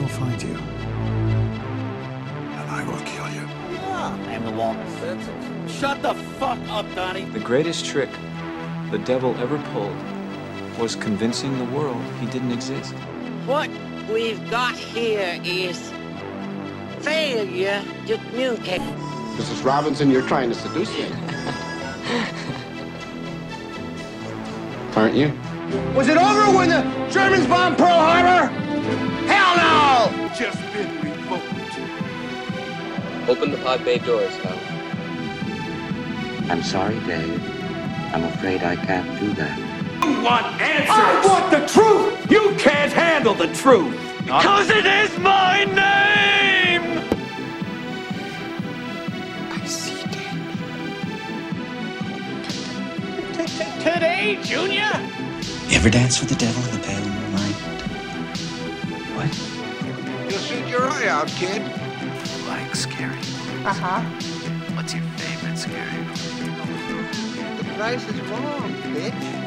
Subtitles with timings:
[0.00, 0.54] will find you.
[2.58, 3.46] And I will kill you.
[3.88, 4.92] I am the walrus.
[5.72, 7.24] Shut the fuck up, Donnie.
[7.24, 8.10] The greatest trick
[8.90, 9.96] the devil ever pulled
[10.78, 12.92] was convincing the world he didn't exist.
[13.46, 13.70] What
[14.12, 15.92] we've got here is
[17.00, 18.80] failure to communicate.
[18.80, 19.64] Mrs.
[19.64, 21.06] Robinson, you're trying to seduce me.
[24.96, 25.32] Aren't you?
[25.94, 28.65] Was it over when the Germans bombed Pearl Harbor?
[29.26, 30.28] Hell no!
[30.34, 31.56] Just been revoked.
[33.28, 34.58] Open the pod bay doors, Hal.
[36.50, 37.42] I'm sorry, Dave.
[38.14, 39.58] I'm afraid I can't do that.
[40.04, 40.90] You want answers!
[40.90, 42.30] I want the truth!
[42.30, 43.98] You can't handle the truth.
[44.20, 47.02] Because it is my name!
[49.50, 50.36] I see dead
[53.26, 53.82] people.
[53.82, 54.92] Today, Junior?
[55.68, 57.25] You ever dance with the devil in the pale
[60.76, 61.62] your eye out, kid.
[62.46, 63.16] Like scary.
[63.64, 64.00] Uh huh.
[64.76, 67.56] What's your favorite scary movie?
[67.56, 69.45] The price is wrong, bitch.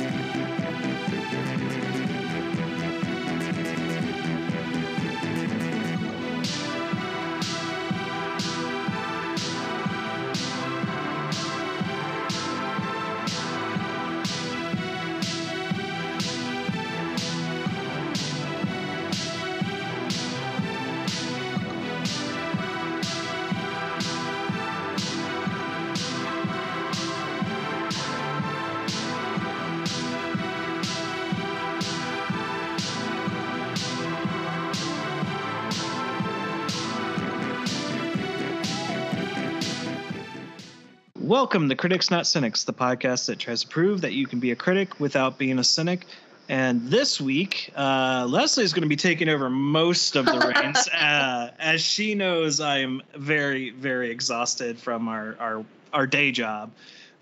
[41.29, 44.49] Welcome to Critics Not Cynics, the podcast that tries to prove that you can be
[44.49, 46.07] a critic without being a cynic.
[46.49, 50.87] And this week, uh, Leslie is going to be taking over most of the reins.
[50.87, 56.71] uh, as she knows, I am very, very exhausted from our, our, our day job.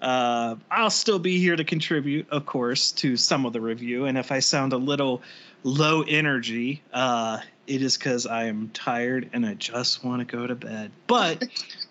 [0.02, 4.06] Uh, I'll still be here to contribute, of course, to some of the review.
[4.06, 5.22] And if I sound a little
[5.64, 10.48] low energy, uh, it is because I am tired and I just want to go
[10.48, 10.92] to bed.
[11.08, 11.44] But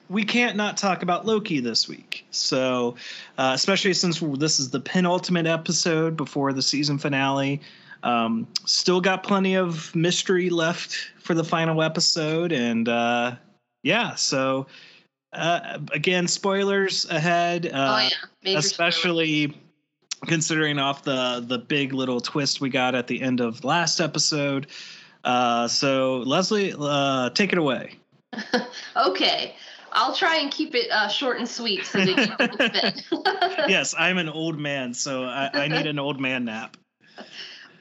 [0.08, 2.26] we can't not talk about Loki this week.
[2.30, 2.96] So,
[3.38, 7.60] uh, especially since this is the penultimate episode before the season finale,
[8.02, 12.52] um, still got plenty of mystery left for the final episode.
[12.52, 13.36] And uh,
[13.82, 14.66] yeah, so
[15.32, 17.66] uh, again, spoilers ahead.
[17.66, 18.08] Uh, oh
[18.42, 19.54] yeah, especially
[20.26, 24.68] considering off the the big little twist we got at the end of last episode.
[25.24, 27.98] Uh, so Leslie, uh, take it away.
[28.96, 29.54] okay.
[29.92, 33.04] I'll try and keep it uh, short and sweet so that you can fit.
[33.68, 36.76] yes, I'm an old man, so I, I need an old man nap.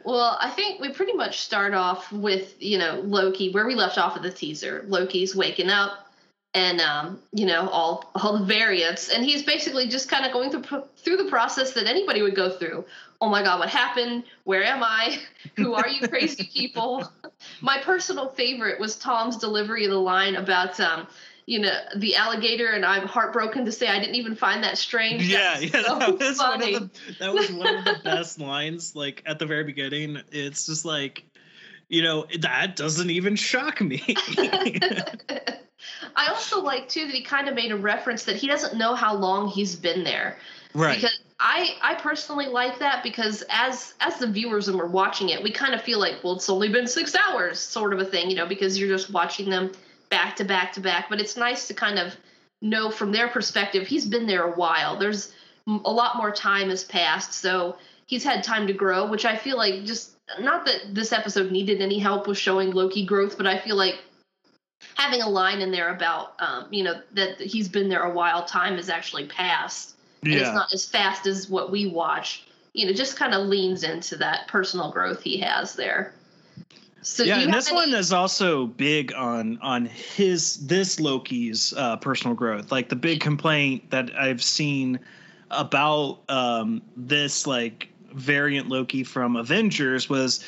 [0.03, 3.97] Well, I think we pretty much start off with you know Loki where we left
[3.97, 4.85] off of the teaser.
[4.87, 6.07] Loki's waking up,
[6.53, 10.51] and um, you know all all the variants, and he's basically just kind of going
[10.51, 12.85] through through the process that anybody would go through.
[13.19, 14.25] Oh my God, what happened?
[14.43, 15.19] Where am I?
[15.57, 17.11] Who are you, crazy people?
[17.61, 21.07] my personal favorite was Tom's delivery of the line about um,
[21.45, 25.27] you know the alligator, and I'm heartbroken to say I didn't even find that strange.
[25.27, 26.89] Yeah, That yeah, so that was one of the
[27.19, 28.95] that was one of the best lines.
[28.95, 31.23] Like at the very beginning, it's just like,
[31.87, 34.01] you know, that doesn't even shock me.
[36.15, 38.95] I also like too that he kind of made a reference that he doesn't know
[38.95, 40.37] how long he's been there.
[40.73, 40.95] right.
[40.95, 45.43] Because I I personally like that because as as the viewers and we're watching it,
[45.43, 48.31] we kind of feel like, well, it's only been six hours, sort of a thing,
[48.31, 49.71] you know, because you're just watching them
[50.15, 51.09] back to back to back.
[51.09, 52.15] But it's nice to kind of
[52.61, 54.97] know from their perspective, he's been there a while.
[54.97, 55.33] There's
[55.67, 59.57] a lot more time has passed, so he's had time to grow, which I feel
[59.57, 63.59] like just not that this episode needed any help with showing Loki growth, but I
[63.59, 63.99] feel like
[64.95, 68.45] having a line in there about um, you know that he's been there a while,
[68.45, 72.47] time has actually passed, and it's not as fast as what we watch.
[72.73, 76.13] You know, just kind of leans into that personal growth he has there.
[77.05, 81.97] So yeah, and this any- one is also big on on his this Loki's uh,
[81.97, 82.71] personal growth.
[82.71, 84.99] Like the big complaint that I've seen
[85.51, 90.43] about um, this like variant Loki from Avengers was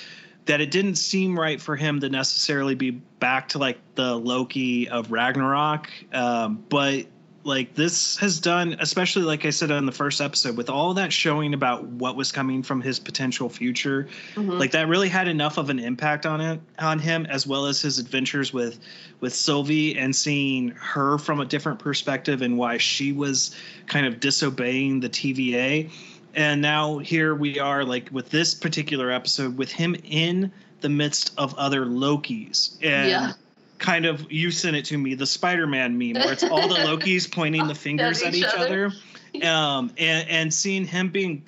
[0.46, 4.90] that it didn't seem right for him to necessarily be back to like the Loki
[4.90, 7.06] of Ragnarok, um, but
[7.48, 11.12] like this has done especially like i said on the first episode with all that
[11.14, 14.60] showing about what was coming from his potential future Mhm.
[14.60, 17.82] like that really had enough of an impact on it on him as well as
[17.82, 18.80] his adventures with
[19.22, 23.56] with sylvie and seeing her from a different perspective and why she was
[23.88, 25.90] kind of disobeying the tva
[26.36, 30.52] and now here we are, like with this particular episode, with him in
[30.82, 33.32] the midst of other Lokis, and Yeah.
[33.80, 37.32] Kind of you sent it to me, the Spider-Man meme, where it's all the Lokis
[37.34, 38.92] pointing the fingers at each each other.
[39.34, 41.48] other, um, and and seeing him being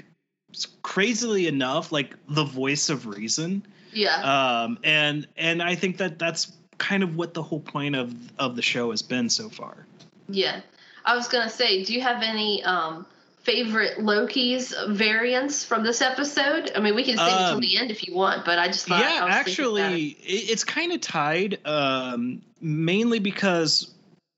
[0.82, 4.64] crazily enough like the voice of reason Yeah.
[4.64, 8.56] um and and i think that that's kind of what the whole point of of
[8.56, 9.86] the show has been so far
[10.28, 10.62] Yeah.
[11.06, 13.06] I was gonna say, do you have any um
[13.50, 16.72] favorite Loki's variants from this episode?
[16.76, 18.68] I mean, we can save it till Um, the end if you want, but I
[18.68, 19.00] just thought.
[19.00, 19.82] yeah I was thinking about it.
[19.82, 23.90] actually it, it's kind of tied um mainly because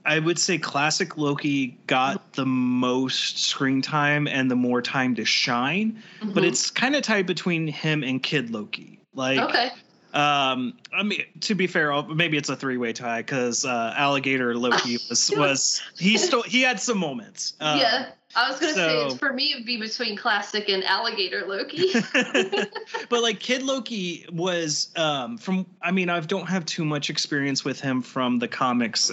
[0.06, 5.25] i would say classic loki got the most screen time and the more time to
[5.25, 6.48] shine but Mhm.
[6.48, 9.69] it's kind of tied between him and kid loki like okay.
[10.13, 14.98] Um, I mean, to be fair, maybe it's a three-way tie because uh, Alligator Loki
[15.10, 17.54] was was he still he had some moments.
[17.62, 18.06] Uh, yeah,
[18.36, 21.94] I was gonna say so- for me it'd be between classic and alligator Loki.
[23.10, 25.66] but like Kid Loki was um, from.
[25.81, 29.12] I mean, I don't have too much experience with him from the comics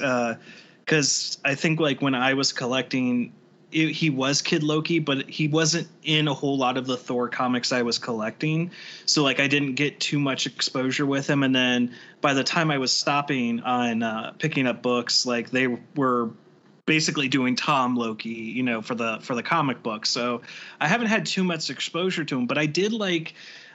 [0.84, 3.32] because I think like when I was collecting.
[3.70, 7.28] It, he was Kid Loki, but he wasn't in a whole lot of the Thor
[7.28, 8.70] comics I was collecting.
[9.04, 11.42] So like I didn't get too much exposure with him.
[11.42, 15.66] And then by the time I was stopping on uh, picking up books, like they
[15.94, 16.30] were
[16.88, 20.06] basically doing Tom Loki, you know, for the for the comic book.
[20.06, 20.40] So
[20.80, 23.34] I haven't had too much exposure to him, but I did like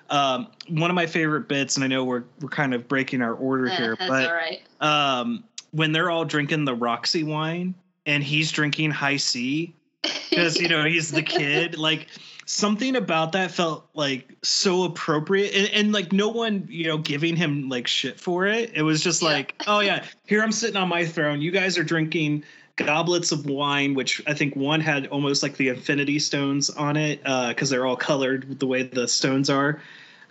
[0.10, 3.33] um, one of my favorite bits, and I know we're we're kind of breaking our
[3.33, 4.62] order Eh, here, but right.
[4.81, 7.75] um, when they're all drinking the Roxy wine
[8.06, 9.75] and he's drinking High C
[10.30, 12.07] because you know he's the kid, like
[12.45, 17.38] something about that felt like so appropriate and, and like no one you know giving
[17.38, 19.30] him like shit for it it was just Yeah.
[19.30, 22.44] like oh yeah here i'm sitting on my throne you guys are drinking
[22.75, 27.22] goblets of wine which i think one had almost like the infinity stones on it
[27.24, 29.81] because they're all colored the way the stones are.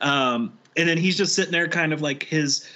[0.00, 2.68] Um, and then he's just sitting there kind of like his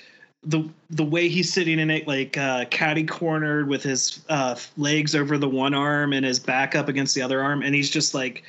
[0.45, 5.15] the the way he's sitting in it like uh catty cornered with his uh legs
[5.15, 7.63] over the one arm and his back up against the other arm.
[7.63, 8.45] And he's just like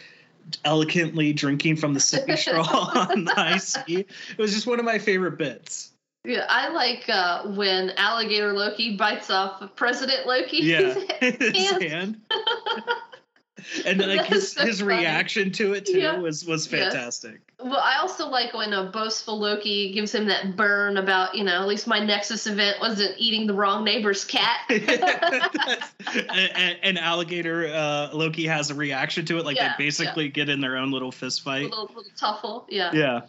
[0.63, 2.61] elegantly drinking from the sippy straw
[3.11, 5.91] on the ice it was just one of my favorite bits
[6.27, 10.57] Yeah, I like uh, when alligator Loki bites off President Loki.
[10.57, 11.83] yeah his hand.
[11.83, 12.21] hand
[13.85, 14.97] and like That his, so his funny.
[14.99, 16.17] reaction to it too Yeah.
[16.19, 16.89] was was Yeah.
[16.89, 21.43] fantastic Well, I also like when a boastful Loki gives him that burn about, you
[21.45, 24.59] know, at least my Nexus event wasn't eating the wrong neighbor's cat.
[24.69, 30.49] and, and alligator uh, Loki has a reaction to it, like Yeah, they basically get
[30.49, 31.63] in their own little fist fight.
[31.63, 32.65] little, little tuffle.
[32.69, 32.91] Yeah.
[32.93, 33.21] Yeah,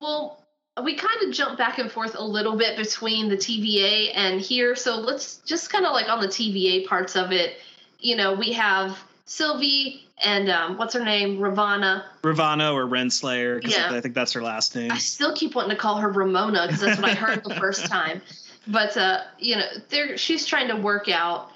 [0.00, 0.42] Well,
[0.84, 4.74] we kind of jump back and forth a little bit between the TVA and here.
[4.76, 7.56] So let's just kind of like on the TVA parts of it.
[8.00, 11.38] You know, we have Sylvie and um, what's her name?
[11.38, 12.04] Ravonna.
[12.22, 13.92] Ravonna or Renslayer, because Yeah.
[13.92, 14.90] I think that's her last name.
[14.90, 17.86] I still keep wanting to call her Ramona because that's what I heard the first
[17.86, 18.20] time.
[18.66, 21.50] But uh, you know, there she's trying to work out,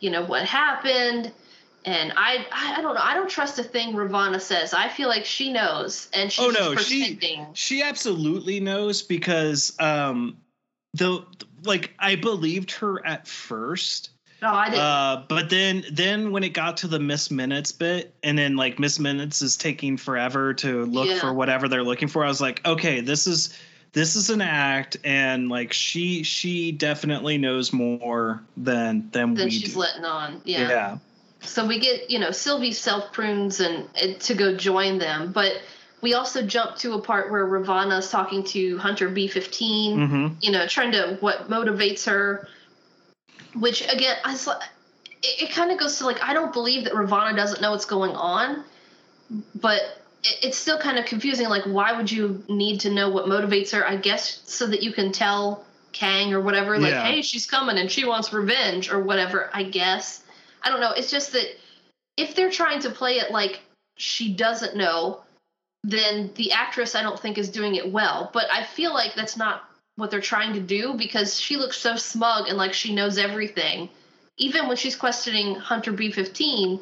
[0.00, 1.32] you know, what happened.
[1.86, 3.00] And I, I, don't know.
[3.02, 4.72] I don't trust a thing Ravonna says.
[4.72, 7.18] I feel like she knows, and she's oh no, just she
[7.52, 10.38] she absolutely knows because um
[10.94, 11.24] the
[11.64, 14.10] like I believed her at first.
[14.40, 14.80] No, I didn't.
[14.80, 18.78] Uh, but then then when it got to the Miss Minutes bit, and then like
[18.78, 21.18] Miss Minutes is taking forever to look Yeah.
[21.18, 23.58] for whatever they're looking for, I was like, okay, this is
[23.92, 29.50] this is an act, and like she she definitely knows more than than then we
[29.50, 29.80] she's do.
[29.80, 30.40] letting on.
[30.44, 30.98] yeah yeah.
[31.44, 35.60] So we get, you know, Sylvie self prunes and, and to go join them, but
[36.00, 40.66] we also jump to a part where Ravonna's talking to Hunter B15, hmm you know,
[40.66, 42.48] trying to what motivates her.
[43.54, 47.36] Which again, I it, it kind of goes to like I don't believe that Ravonna
[47.36, 48.64] doesn't know what's going on,
[49.54, 49.80] but
[50.24, 51.48] it, it's still kind of confusing.
[51.48, 53.86] Like, why would you need to know what motivates her?
[53.86, 57.04] I guess so that you can tell Kang or whatever, like, Yeah.
[57.04, 59.48] hey, she's coming and she wants revenge or whatever.
[59.54, 60.23] I guess
[60.64, 60.92] I don't know.
[60.92, 61.46] It's just that
[62.16, 63.60] if they're trying to play it like
[63.96, 65.20] she doesn't know,
[65.82, 68.30] then the actress I don't think is doing it well.
[68.32, 71.96] But I feel like that's not what they're trying to do because she looks so
[71.96, 73.88] smug and like she knows everything.
[74.36, 76.80] Even when she's questioning Hunter B15,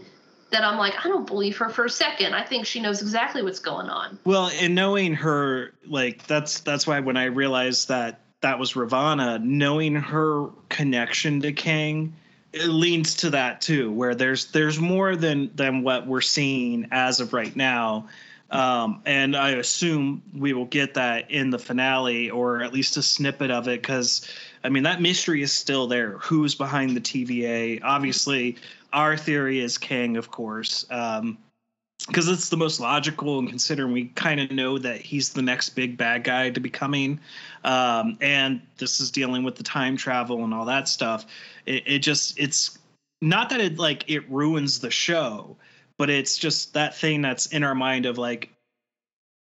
[0.53, 2.35] that I'm like, I don't believe her for a second.
[2.35, 4.19] I think she knows exactly what's going on.
[4.25, 9.43] Well, and knowing her, like that's that's why when I realized that that was Ravonna,
[9.43, 12.15] knowing her connection to Kang,
[12.53, 17.21] it leans to that too, where there's there's more than than what we're seeing as
[17.21, 18.09] of right now.
[18.51, 23.03] Um, and I assume we will get that in the finale, or at least a
[23.03, 24.29] snippet of it, because
[24.63, 26.19] I mean that mystery is still there.
[26.19, 27.81] Who's behind the TVA?
[27.83, 28.57] Obviously,
[28.93, 30.85] our theory is Kang, of course.
[30.91, 31.39] Um,
[32.09, 35.71] because it's the most logical and considering we kind of know that he's the next
[35.71, 37.21] big bad guy to be coming
[37.63, 41.27] um, and this is dealing with the time travel and all that stuff
[41.67, 42.79] it, it just it's
[43.21, 45.57] not that it like it ruins the show
[45.99, 48.51] but it's just that thing that's in our mind of like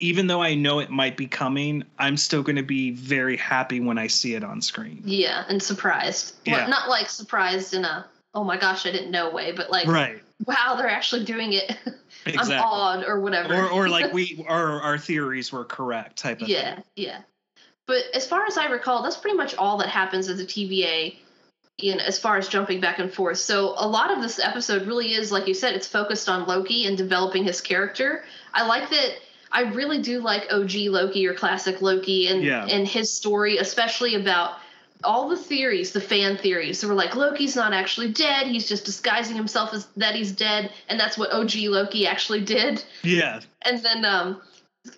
[0.01, 3.81] even though I know it might be coming, I'm still going to be very happy
[3.81, 5.01] when I see it on screen.
[5.05, 6.35] Yeah, and surprised.
[6.45, 6.55] Yeah.
[6.55, 9.87] Well, not like surprised in a oh my gosh, I didn't know way, but like
[9.87, 10.21] Right.
[10.47, 11.77] wow, they're actually doing it.
[12.27, 12.55] Exactly.
[12.55, 13.55] I'm awed or whatever.
[13.55, 16.85] Or or like we our our theories were correct type of yeah, thing.
[16.97, 17.19] yeah.
[17.87, 21.17] But as far as I recall, that's pretty much all that happens as a TVA.
[21.79, 25.13] In as far as jumping back and forth, so a lot of this episode really
[25.13, 28.25] is, like you said, it's focused on Loki and developing his character.
[28.53, 29.17] I like that.
[29.51, 32.65] I really do like OG Loki or classic Loki and Yeah.
[32.67, 34.59] and his story, especially about
[35.03, 36.79] all the theories, the fan theories.
[36.79, 38.47] So we're like, Loki's not actually dead.
[38.47, 42.85] He's just disguising himself as that he's dead, and that's what OG Loki actually did
[43.03, 43.41] Yeah.
[43.63, 44.41] and then um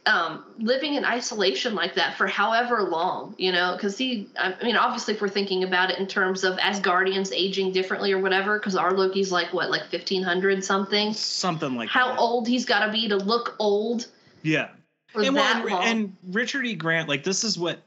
[0.05, 4.77] um living in isolation like that for however long you know because he i mean
[4.77, 8.75] obviously if we're thinking about it in terms of asgardians aging differently or whatever because
[8.75, 11.93] our loki's like what like 1500 something Something like that.
[11.93, 12.19] how that.
[12.19, 14.09] old he's got to be to look old
[14.43, 14.71] Yeah.
[15.15, 16.75] and, well, long and Richard E.
[16.75, 17.81] Grant, like this is what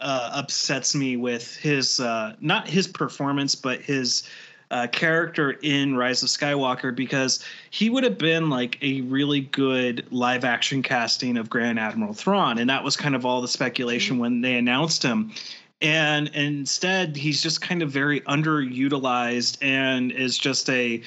[0.00, 4.28] uh, upsets me with his uh, not his performance, but his
[4.70, 10.06] uh, character in Rise of Skywalker, because he would have been like a really good
[10.10, 14.18] live action casting of Grand Admiral Thrawn, and that was kind of all the speculation
[14.18, 15.32] when they announced him.
[15.80, 21.02] And instead, he's just kind of very underutilized and is just a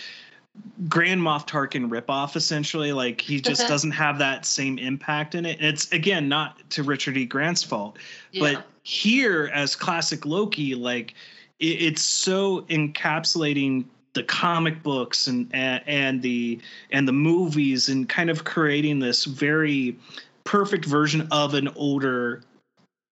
[0.88, 2.92] Grand Moff Tarkin ripoff, essentially.
[2.94, 5.58] Like he just doesn't have that same impact in it.
[5.60, 7.26] And it's again not to Richard E.
[7.26, 7.98] Grant's fault,
[8.32, 8.54] Yeah.
[8.54, 11.14] but here as classic Loki, like
[11.60, 16.60] it, it's so encapsulating the comic books and, and and the
[16.92, 19.98] and the movies and kind of creating this very
[20.44, 22.42] perfect version of an older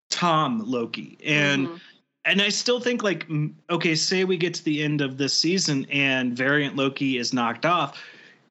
[0.09, 1.17] Tom Loki.
[1.23, 1.79] And Mhm.
[2.25, 3.27] and I still think like
[3.69, 7.65] okay, say we get to the end of this season and variant Loki is knocked
[7.65, 8.01] off,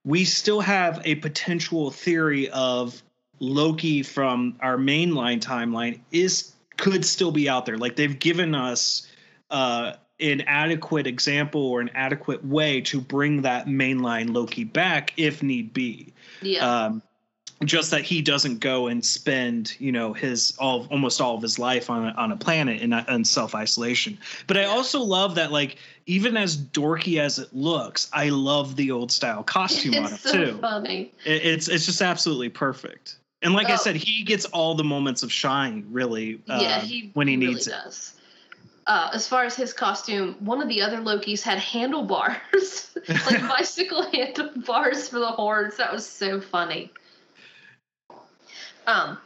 [0.04, 3.02] we still have a potential theory of
[3.40, 7.78] Loki from our mainline timeline is could still be out there.
[7.78, 9.08] Like they've given us
[9.50, 15.42] uh an adequate example or an adequate way to bring that mainline Loki back if
[15.42, 17.02] need be yeah um,
[17.64, 21.58] just that he doesn't go and spend you know his all almost all of his
[21.58, 24.18] life on a, on a planet in, in self isolation.
[24.46, 28.90] But I also love that like even as dorky as it looks, I love the
[28.90, 30.58] old style costume on him it's so too.
[30.60, 33.16] funny It, it's it's just absolutely perfect.
[33.42, 33.76] And like I Oh.
[33.76, 37.66] said, he gets all the moments of shine really yeah he when he, really needs
[37.66, 37.74] it.
[38.86, 44.02] Uh, as far as his costume, one of the other Lokis had handlebars, like bicycle
[44.10, 45.76] handlebars for the horns.
[45.76, 46.90] That was so funny.
[48.86, 49.18] Um,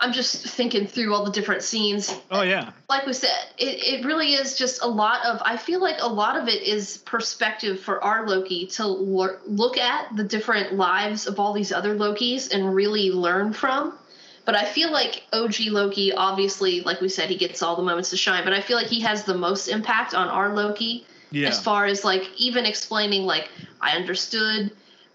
[0.00, 2.14] I'm just thinking through all the different scenes.
[2.30, 5.40] Oh yeah, Like we said, it, it really is just a lot of.
[5.42, 9.78] I feel like a lot of it is perspective for our Loki to lor- look
[9.78, 13.98] at the different lives of all these other Lokis and really learn from.
[14.44, 18.10] But I feel like OG Loki, obviously, like we said, he gets all the moments
[18.10, 18.44] to shine.
[18.44, 21.48] But I feel like he has the most impact on our Loki yeah.
[21.48, 23.48] as far as like even explaining like
[23.80, 24.70] I understood,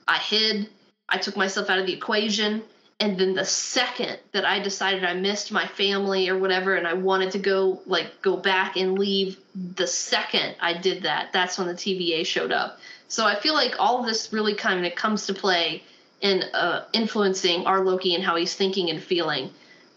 [0.07, 0.69] I hid,
[1.07, 2.61] I took myself out of the equation,
[2.99, 6.93] and then the second that I decided I missed my family or whatever and I
[6.93, 9.37] wanted to go like go back and leave,
[9.75, 12.79] the second I did that, that's when the TVA showed up.
[13.07, 15.83] So I feel like all of this really kind of comes to play
[16.21, 19.49] in uh, influencing our Loki and how he's thinking and feeling.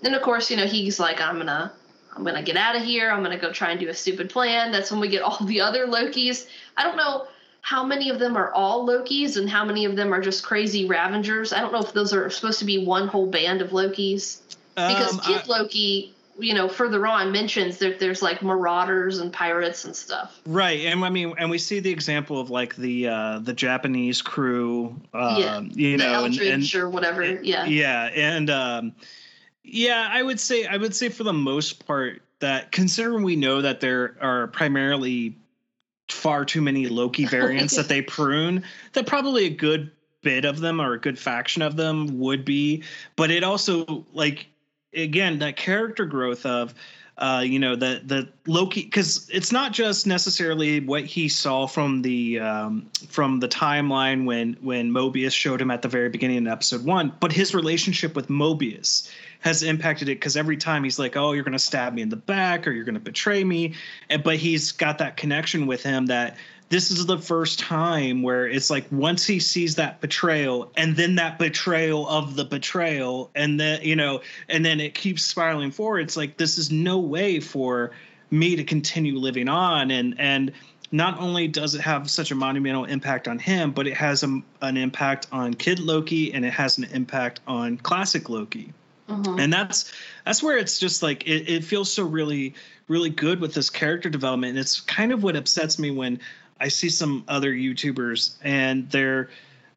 [0.02, 1.72] Then of course, you know, he's like, I'm gonna
[2.14, 3.10] I'm gonna get out of here.
[3.10, 4.72] I'm gonna go try and do a stupid plan.
[4.72, 6.46] That's when we get all the other Lokis.
[6.76, 7.26] I don't know
[7.60, 10.86] how many of them are all Lokis and how many of them are just crazy
[10.88, 11.52] Ravengers.
[11.56, 14.40] I don't know if those are supposed to be one whole band of Lokis.
[14.74, 19.32] Because Um, Kid I- Loki, you know, further on mentions that there's like marauders and
[19.32, 20.40] pirates and stuff.
[20.46, 24.20] Right, and I mean, and we see the example of like the uh, the Japanese
[24.20, 27.24] crew, um, yeah, you the know, and, and or whatever.
[27.42, 27.64] Yeah.
[27.64, 28.92] yeah, and um,
[29.62, 33.62] yeah, I would say I would say for the most part that considering we know
[33.62, 35.36] that there are primarily
[36.08, 39.90] far too many Loki variants that they prune, that probably a good
[40.22, 42.82] bit of them or a good faction of them would be,
[43.16, 44.46] but it also like
[44.94, 46.74] again that character growth of
[47.18, 52.02] uh, you know the the Loki because it's not just necessarily what he saw from
[52.02, 56.52] the um, from the timeline when when Mobius showed him at the very beginning of
[56.52, 61.16] episode one, but his relationship with Mobius has impacted it because every time he's like,
[61.16, 63.74] "Oh, you're to stab me in the back, or you're to betray me,"
[64.08, 66.36] and but he's got that connection with him that
[66.72, 71.16] this is the first time where it's like once he sees that betrayal and then
[71.16, 76.00] that betrayal of the betrayal and then you know and then it keeps spiraling forward
[76.00, 77.92] it's like this is no way for
[78.32, 79.90] me to continue living on.
[79.90, 80.52] And and
[80.90, 84.42] not only does it have such a monumental impact on him but it has a,
[84.60, 88.72] an impact on kid loki and it has an impact on classic loki.
[89.08, 89.42] Mhm.
[89.42, 89.92] and that's
[90.24, 92.54] that's where it's just like it, it feels so really
[92.88, 94.50] really good with this character development.
[94.50, 96.20] And it's kind of what upsets me when
[96.62, 99.28] i see some other youtubers and they're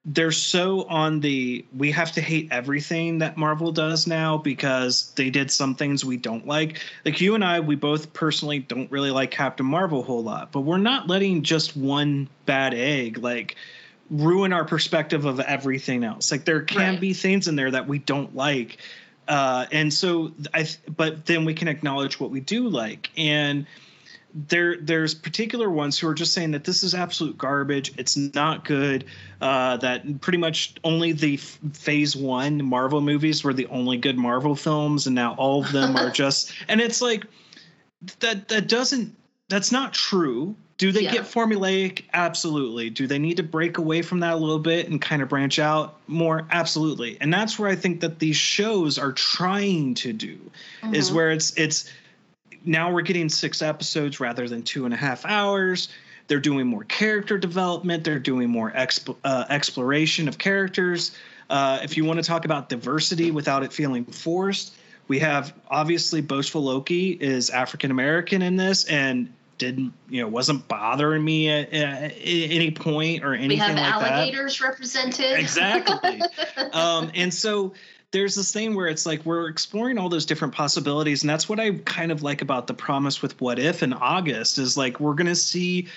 [0.08, 5.32] they're so on the we have to hate everything that marvel does now because they
[5.32, 6.80] did some things we don't like.
[7.04, 10.52] Like you and i we both personally don't really like captain marvel a whole lot
[10.52, 13.56] but we're not letting just one bad egg like
[14.12, 16.32] ruin our perspective of everything else.
[16.32, 17.02] Like there can Right.
[17.02, 18.78] be things in there that we don't like
[19.28, 23.66] uh, and so I, th- but then we can acknowledge what we do like, and
[24.36, 27.94] there, there's particular ones who are just saying that this is absolute garbage.
[27.98, 29.06] It's not good.
[29.40, 34.18] Uh, that pretty much only the f- Phase One Marvel movies were the only good
[34.18, 36.52] Marvel films, and now all of them are just.
[36.68, 37.26] And it's like
[38.20, 38.50] that.
[38.50, 39.16] That doesn't.
[39.48, 40.56] That's not true.
[40.78, 41.14] Do they Yeah.
[41.14, 42.04] get formulaic?
[42.14, 42.90] Absolutely.
[42.90, 45.58] Do they need to break away from that a little bit and kind of branch
[45.60, 46.46] out more?
[46.52, 47.18] Absolutely.
[47.22, 50.38] And that's where I think that these shows are trying to do
[50.92, 51.90] is where it's it's
[52.66, 55.90] now we're getting six episodes rather than two and a half hours.
[56.28, 58.04] They're doing more character development.
[58.04, 61.16] They're doing more exp- uh, exploration of characters.
[61.50, 64.76] Uh, if you want to talk about diversity without it feeling forced,
[65.08, 70.68] we have obviously boastful Loki is African American in this and didn't you know wasn't
[70.68, 75.40] bothering me at, at any point or anything we have like that alligators represented.
[75.40, 76.22] exactly
[76.74, 77.74] um, and so
[78.16, 81.60] there's this thing where it's like we're exploring all those different possibilities and that's what
[81.60, 85.14] i kind of like about the promise with what if in august is like we're
[85.14, 85.88] going to see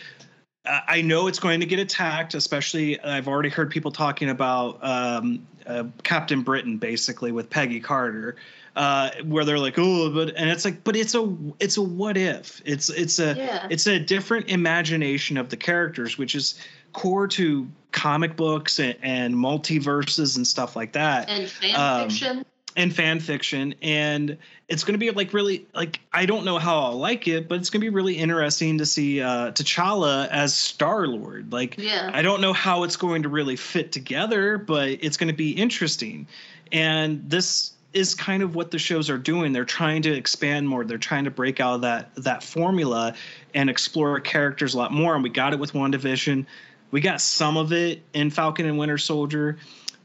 [0.66, 4.78] I I know it's going to get attacked, especially I've already heard people talking about
[4.82, 8.36] um, uh, Captain Britain, basically with Peggy Carter,
[8.76, 12.16] uh, where they're like, oh, but and it's like, but it's a it's a what
[12.16, 12.60] if?
[12.64, 13.66] It's it's a Yeah.
[13.70, 16.60] it's a different imagination of the characters, which is
[16.92, 21.28] core to comic books and, and multiverses and stuff like that.
[21.28, 22.44] And fan Um, fiction.
[22.76, 23.74] and fan fiction.
[23.82, 27.48] And it's going to be like really like i don't know how i'll like it
[27.48, 31.78] but it's going to be really interesting to see uh t'challa as star lord like
[31.78, 32.10] Yeah.
[32.12, 35.52] i don't know how it's going to really fit together but it's going to be
[35.52, 36.26] interesting.
[36.70, 39.54] And this is kind of what the shows are doing.
[39.54, 40.84] They're trying to expand more.
[40.84, 43.14] They're trying to break out of that that formula
[43.54, 45.14] and explore characters a lot more.
[45.14, 46.44] And we got it with WandaVision
[46.90, 49.58] we got some of it in falcon and winter soldier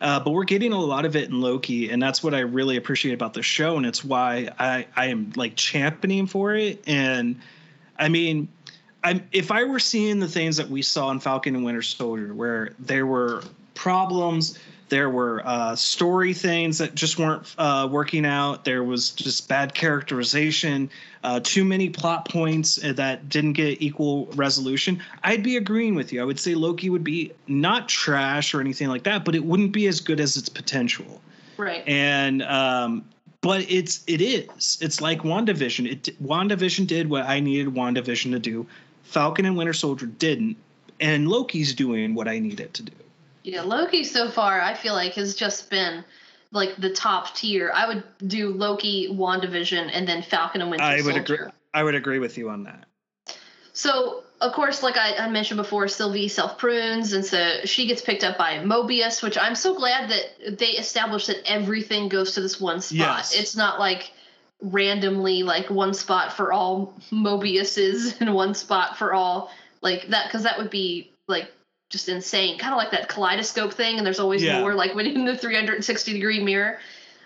[0.04, 2.76] uh, but we're getting a lot of it in Loki, and that's what I really
[2.76, 6.84] appreciate about the show, and it's why I, I am like championing for it.
[6.88, 7.40] And
[7.98, 8.50] I mean,
[9.02, 12.34] I'm if I were seeing the things that we saw in Falcon and Winter Soldier,
[12.34, 13.44] where there were
[13.76, 14.60] problems,
[14.94, 19.74] there were uh, story things that just weren't uh, working out, there was just bad
[19.74, 20.88] characterization,
[21.24, 26.22] uh, too many plot points that didn't get equal resolution, I'd be agreeing with you.
[26.22, 29.72] I would say Loki would be not trash or anything like that, but it wouldn't
[29.72, 31.20] be as good as its potential.
[31.58, 31.84] Right.
[31.88, 33.06] and um
[33.42, 34.78] but it's it is.
[34.80, 35.92] It's like wandavision.
[35.92, 38.68] It wandavision did what i needed wandavision to do.
[39.04, 40.56] Falcon and winter soldier didn't.
[41.00, 42.94] And loki's doing what i need it to do
[43.44, 46.04] Yeah, Loki so far I feel like has just been
[46.52, 47.72] like the top tier.
[47.74, 51.40] I would do Loki, WandaVision, and then Falcon and Winter i would agree
[51.74, 52.86] i would agree with you on that
[53.74, 58.02] So, of course, like I, I mentioned before, Sylvie self prunes, and so she gets
[58.02, 62.42] picked up by Mobius, which I'm so glad that they established that everything goes to
[62.42, 62.98] this one spot.
[62.98, 63.34] Yes.
[63.36, 64.12] It's not like
[64.62, 69.52] randomly like one spot for all Mobiuses and one spot for all
[69.82, 71.52] like that, because that would be like
[71.94, 72.58] just insane.
[72.58, 74.60] Kind of like that kaleidoscope thing, and there's always Yeah.
[74.60, 76.80] more like when in the 360 degree mirror.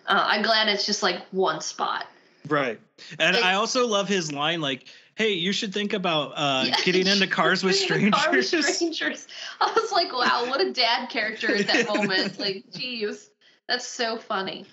[0.06, 2.06] Uh, I'm glad it's just like one spot.
[2.48, 2.80] right
[3.20, 6.76] and It- i also love his line like hey you should think about uh Yeah.
[6.86, 9.28] getting into cars with in car with strangers strangers.
[9.62, 12.40] I was like, wow, what a dad character at that moment.
[12.46, 13.30] Like, geez,
[13.68, 14.66] that's so funny.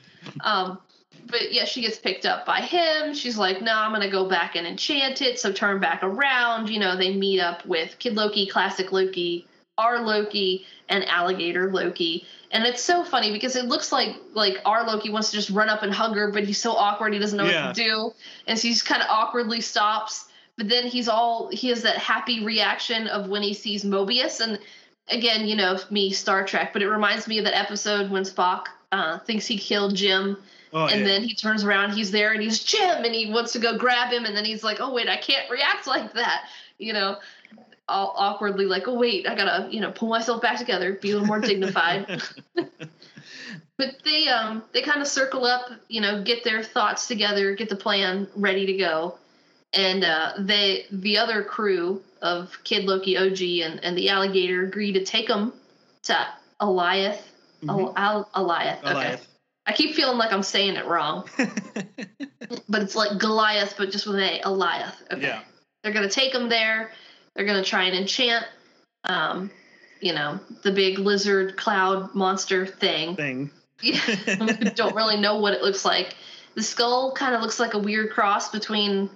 [0.42, 0.78] Um,
[1.26, 3.12] but yeah, she gets picked up by him.
[3.14, 5.40] She's like, no, I'm gonna go back and enchant it.
[5.40, 6.68] So turn back around.
[6.68, 9.46] You know, they meet up with Kid Loki, Classic Loki,
[9.78, 12.26] our Loki, and Alligator Loki.
[12.50, 15.68] And it's so funny because it looks like like our Loki wants to just run
[15.68, 17.66] up and hug her, but he's so awkward he doesn't know Yeah.
[17.66, 18.12] what to do,
[18.46, 20.26] and so he just kind of awkwardly stops.
[20.56, 24.58] But then he's all he has that happy reaction of when he sees Mobius, and
[25.08, 28.66] again, you know, me Star Trek, but it reminds me of that episode when Spock
[28.92, 30.36] uh, thinks he killed Jim,
[30.72, 31.06] oh, and yeah.
[31.06, 34.12] then he turns around, he's there, and he's Jim, and he wants to go grab
[34.12, 36.44] him, and then he's like, oh wait, I can't react like that,
[36.78, 37.16] you know.
[37.88, 41.14] All awkwardly like, oh wait, I gotta you know pull myself back together, be a
[41.14, 42.22] little more dignified.
[43.78, 47.68] but they um they kind of circle up, you know, get their thoughts together, get
[47.68, 49.18] the plan ready to go,
[49.72, 54.92] and uh, they the other crew of Kid Loki, OG, and and the alligator agree
[54.92, 55.52] to take them
[56.04, 56.26] to
[56.60, 57.20] Eliath.
[57.62, 57.70] Mhm.
[57.70, 58.84] Al- Al- Eliath.
[58.84, 59.18] Okay.
[59.66, 61.26] I keep feeling like I'm saying it wrong,
[62.68, 64.94] but it's like Goliath, but just with an A, Eliath.
[65.10, 65.22] Okay.
[65.22, 65.40] Yeah.
[65.82, 66.92] They're gonna take them there.
[67.34, 68.46] They're gonna try and enchant,
[69.04, 69.50] um,
[70.00, 73.16] you know, the big lizard cloud monster thing.
[73.16, 73.50] Thing.
[73.82, 74.00] Yeah,
[74.76, 76.14] don't really know what it looks like.
[76.54, 79.10] The skull kind of looks like a weird cross between,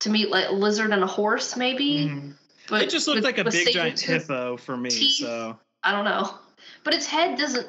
[0.00, 2.08] to me, like a lizard and a horse, maybe.
[2.08, 2.34] Mhm.
[2.68, 4.90] But It just looked with- like a big giant hippo for me.
[4.90, 5.14] teeth.
[5.24, 6.34] So I don't know,
[6.84, 7.66] but its head doesn't.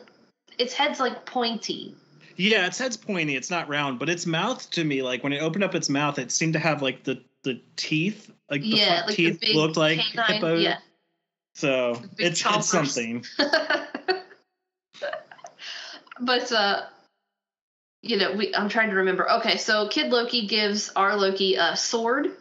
[0.58, 1.96] Its head's like pointy.
[2.36, 3.36] yeah, its head's pointy.
[3.36, 6.20] It's not round, but its mouth to me, like when it opened up its mouth,
[6.20, 9.78] it seemed to have like the the teeth, like the yeah, like teeth the looked
[9.78, 10.58] like canine, hippo.
[10.58, 10.78] Yeah.
[11.56, 12.58] So it's chompers.
[12.58, 13.26] it's something.
[16.20, 16.82] but uh
[18.02, 21.76] you know we i'm trying to remember okay so kid loki gives our loki a
[21.76, 22.32] sword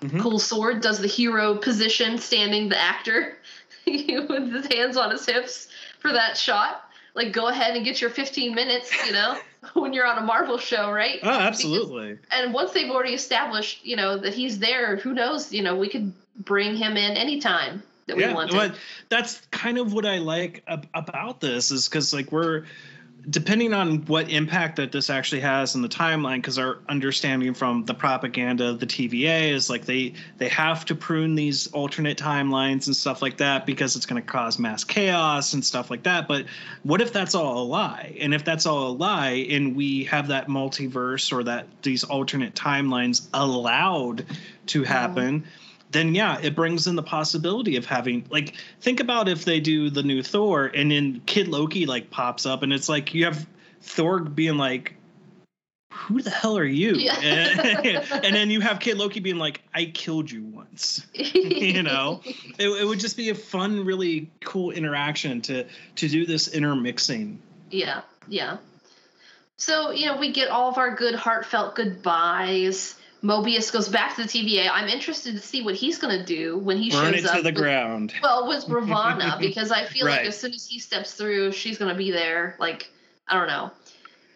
[0.00, 0.20] Mhm.
[0.20, 3.36] cool sword does the hero position standing the actor
[3.86, 5.68] with his hands on his hips
[6.00, 9.38] for that shot like go ahead and get your 15 minutes you know
[9.74, 12.18] when you're on a marvel show right Oh, absolutely.
[12.30, 15.88] and once they've already established you know that he's there who knows you know we
[15.88, 18.52] could bring him in anytime that we want.
[18.52, 18.78] yeah, but
[19.10, 22.64] that's kind of what I like ab- about this is because like we're
[23.30, 27.84] depending on what impact that this actually has in the timeline because our understanding from
[27.84, 32.86] the propaganda of the TVA is like they they have to prune these alternate timelines
[32.86, 36.26] and stuff like that because it's going to cause mass chaos and stuff like that.
[36.26, 36.46] But
[36.82, 38.16] what if that's all a lie?
[38.20, 42.54] And if that's all a lie and we have that multiverse or that these alternate
[42.54, 44.26] timelines allowed
[44.66, 45.44] to happen
[45.92, 49.90] then yeah, it brings in the possibility of having like think about if they do
[49.90, 53.46] the new Thor and then Kid Loki like pops up and it's like you have
[53.80, 54.94] Thor being like
[55.92, 56.94] who the hell are you?
[56.94, 57.18] Yeah.
[57.20, 61.06] And, and then you have Kid Loki being like, I killed you once.
[61.14, 66.26] you know, it, it would just be a fun, really cool interaction to to do
[66.26, 67.40] this intermixing.
[67.70, 68.58] Yeah, yeah.
[69.56, 72.96] So, you know, we get all of our good heartfelt goodbyes.
[73.22, 74.68] Mobius goes back to the TVA.
[74.72, 77.36] I'm interested to see what he's going to do when he Burn shows it up.
[77.36, 78.12] to the with- ground.
[78.22, 80.18] Well, with Ravonna, because I feel Right.
[80.18, 82.56] like as soon as he steps through, she's going to be there.
[82.58, 82.90] Like,
[83.28, 83.70] I don't know.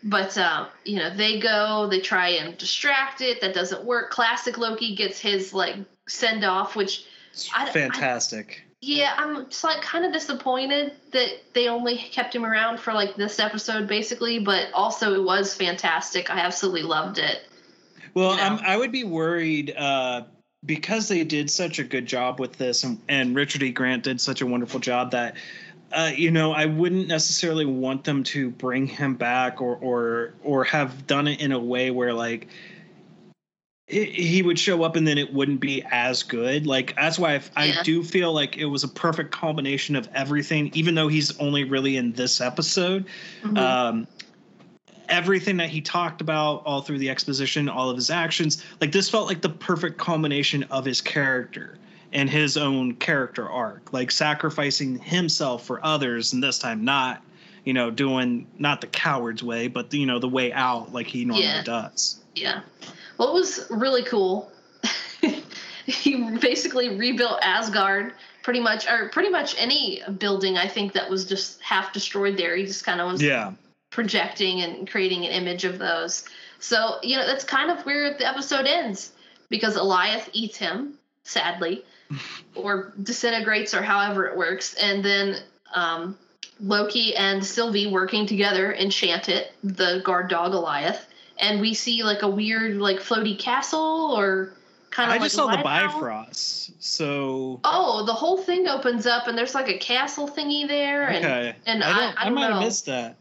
[0.04, 3.40] But, um, you know, they go, they try and distract it.
[3.40, 4.10] That doesn't work.
[4.10, 5.74] Classic Loki gets his, like,
[6.06, 8.62] send off, which It's I- I- fantastic.
[8.80, 13.16] yeah, I'm just like kind of disappointed that they only kept him around for like
[13.16, 14.38] this episode, basically.
[14.38, 16.30] But also, it was fantastic.
[16.30, 17.40] I absolutely loved it.
[18.16, 18.42] Well, you know?
[18.42, 20.22] I'm, I would be worried uh,
[20.64, 23.70] because they did such a good job with this, and, and Richard E.
[23.70, 25.36] Grant did such a wonderful job that,
[25.92, 30.64] uh, you know, I wouldn't necessarily want them to bring him back or or or
[30.64, 32.48] have done it in a way where like
[33.86, 36.66] he- he would show up and then it wouldn't be as good.
[36.66, 37.80] Like that's why I, Yeah.
[37.80, 41.64] I do feel like it was a perfect combination of everything, even though he's only
[41.64, 43.04] really in this episode
[43.44, 43.58] Mhm.
[43.58, 44.06] um,
[45.08, 49.08] everything that he talked about all through the exposition, all of his actions, like this
[49.10, 51.78] felt like the perfect culmination of his character
[52.12, 57.22] and his own character arc, like sacrificing himself for others, and this time not,
[57.64, 61.24] you know, doing not the coward's way, but you know, the way out like he
[61.24, 61.62] normally Yeah.
[61.62, 62.16] does.
[62.34, 62.60] yeah.
[63.18, 64.50] It was really cool.
[65.86, 70.56] he basically rebuilt Asgard, pretty much, or pretty much any building.
[70.58, 72.54] I think that was just half destroyed there.
[72.56, 73.52] He just kind of was Yeah.
[73.96, 76.28] Projecting and creating an image of those.
[76.60, 79.10] So, you know, that's kind of where the episode ends
[79.48, 81.82] because Eliath eats him, sadly,
[82.54, 84.74] or disintegrates, or however it works.
[84.74, 85.38] And then
[85.74, 86.18] um,
[86.60, 91.06] Loki and Sylvie working together enchant it, the guard dog Eliath.
[91.38, 94.52] And we see like a weird, like floaty castle or
[94.90, 95.62] kind of I like just saw the.
[95.62, 101.08] Bifrost, so Oh, the whole thing opens up and there's like a castle thingy there.
[101.08, 101.56] And, okay.
[101.64, 102.18] and I I, don't.
[102.18, 102.54] I, I, don't might know.
[102.56, 103.16] have missed that.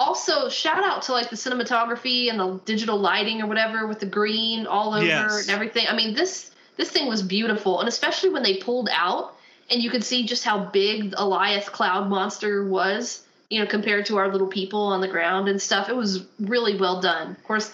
[0.00, 4.06] Also, shout out to like the cinematography and the digital lighting or whatever with the
[4.06, 5.42] green all over Yes.
[5.42, 5.86] and everything.
[5.88, 9.36] I mean, this this thing was beautiful, and especially when they pulled out
[9.70, 14.06] and you could see just how big the Elias Cloud Monster was, you know, compared
[14.06, 15.90] to our little people on the ground and stuff.
[15.90, 17.32] It was really well done.
[17.32, 17.70] Of course,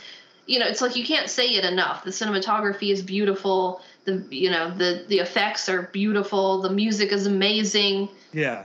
[0.46, 2.02] you know, it's like you can't say it enough.
[2.02, 3.80] The cinematography is beautiful.
[4.04, 6.60] The you know the the effects are beautiful.
[6.60, 8.08] The music is amazing.
[8.32, 8.64] Yeah.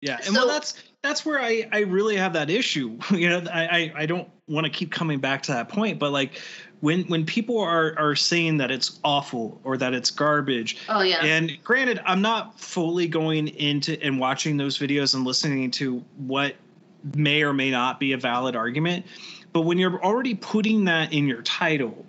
[0.00, 0.16] Yeah.
[0.18, 2.98] And So- well that's that's where I, I really have that issue.
[3.10, 6.40] You know, I, I, don't want to keep coming back to that point, but like
[6.80, 10.78] when when people are are saying that it's awful or that it's garbage.
[10.88, 11.24] Oh yeah.
[11.24, 16.54] And granted, I'm not fully going into and watching those videos and listening to what
[17.14, 19.06] may or may not be a valid argument,
[19.52, 22.06] but when you're already putting that in your title.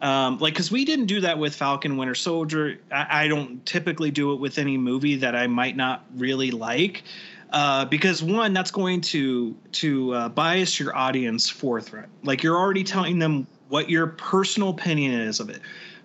[0.00, 2.80] Um, like, because we didn't do that with Falcon Winter Soldier.
[2.90, 7.04] I, I don't typically do it with any movie that I might not really like.
[7.52, 12.08] Uh, because one, that's going to to uh, bias your audience forthright.
[12.24, 15.60] Like you're already telling them what your personal opinion is of it.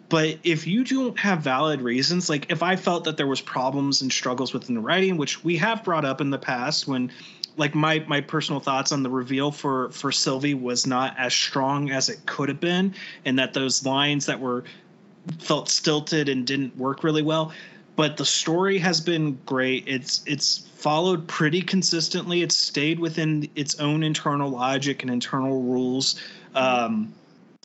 [0.10, 4.02] But if you don't have valid reasons, like if I felt that there was problems
[4.02, 7.12] and struggles within the writing, which we have brought up in the past, when
[7.56, 11.90] like my my personal thoughts on the reveal for for Sylvie was not as strong
[11.92, 12.94] as it could have been,
[13.26, 14.66] and that those lines that were
[15.40, 17.52] felt stilted and didn't work really well.
[17.96, 19.86] But the story has been great.
[19.88, 22.44] It's it's followed pretty consistently.
[22.44, 26.22] It stayed within its own internal logic and internal rules.
[26.54, 27.14] Um,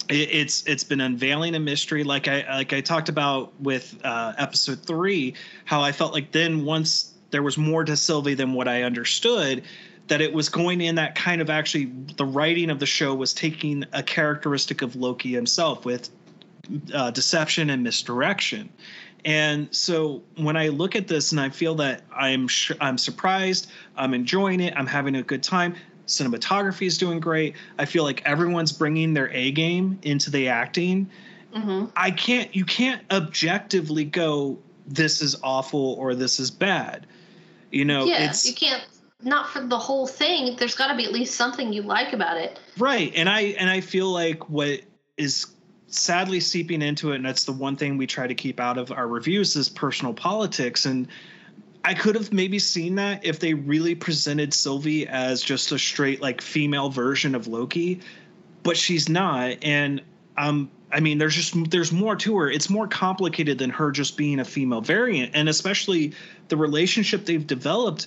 [0.09, 4.33] it, it's it's been unveiling a mystery, like I like I talked about with uh,
[4.39, 5.35] episode three,
[5.67, 9.63] how I felt like then once there was more to Sylvie than what I understood,
[10.09, 13.35] that it was going in that kind of actually the writing of the show was
[13.35, 16.09] taking a characteristic of Loki himself with
[16.95, 18.71] uh, deception and misdirection.
[19.25, 23.71] And so when I look at this and I feel that I'm sh- I'm surprised,
[23.97, 25.77] I'm enjoying it, I'm having a good time.
[26.07, 27.55] Cinematography is doing great.
[27.79, 31.09] I feel like everyone's bringing their A game into the acting.
[31.55, 31.87] Mm-hmm.
[31.95, 37.07] I can't you can't objectively go this is awful or this is bad.
[37.71, 38.85] You know, yeah, it's you can't
[39.23, 40.57] not for the whole thing.
[40.57, 42.59] There's got to be at least something you like about it.
[42.77, 43.13] Right.
[43.15, 44.81] And I and I feel like what
[45.17, 45.47] is
[45.93, 48.91] sadly seeping into it and that's the one thing we try to keep out of
[48.91, 50.87] our reviews is personal politics.
[50.87, 51.09] And
[51.85, 56.23] I could have maybe seen that if they really presented Sylvie as just a straight
[56.23, 58.01] like female version of Loki,
[58.63, 59.59] but she's not.
[59.63, 60.03] And
[60.37, 62.51] um I mean there's just there's more to her.
[62.51, 65.33] It's more complicated than her just being a female variant.
[65.35, 66.15] And especially
[66.49, 68.07] the relationship they've developed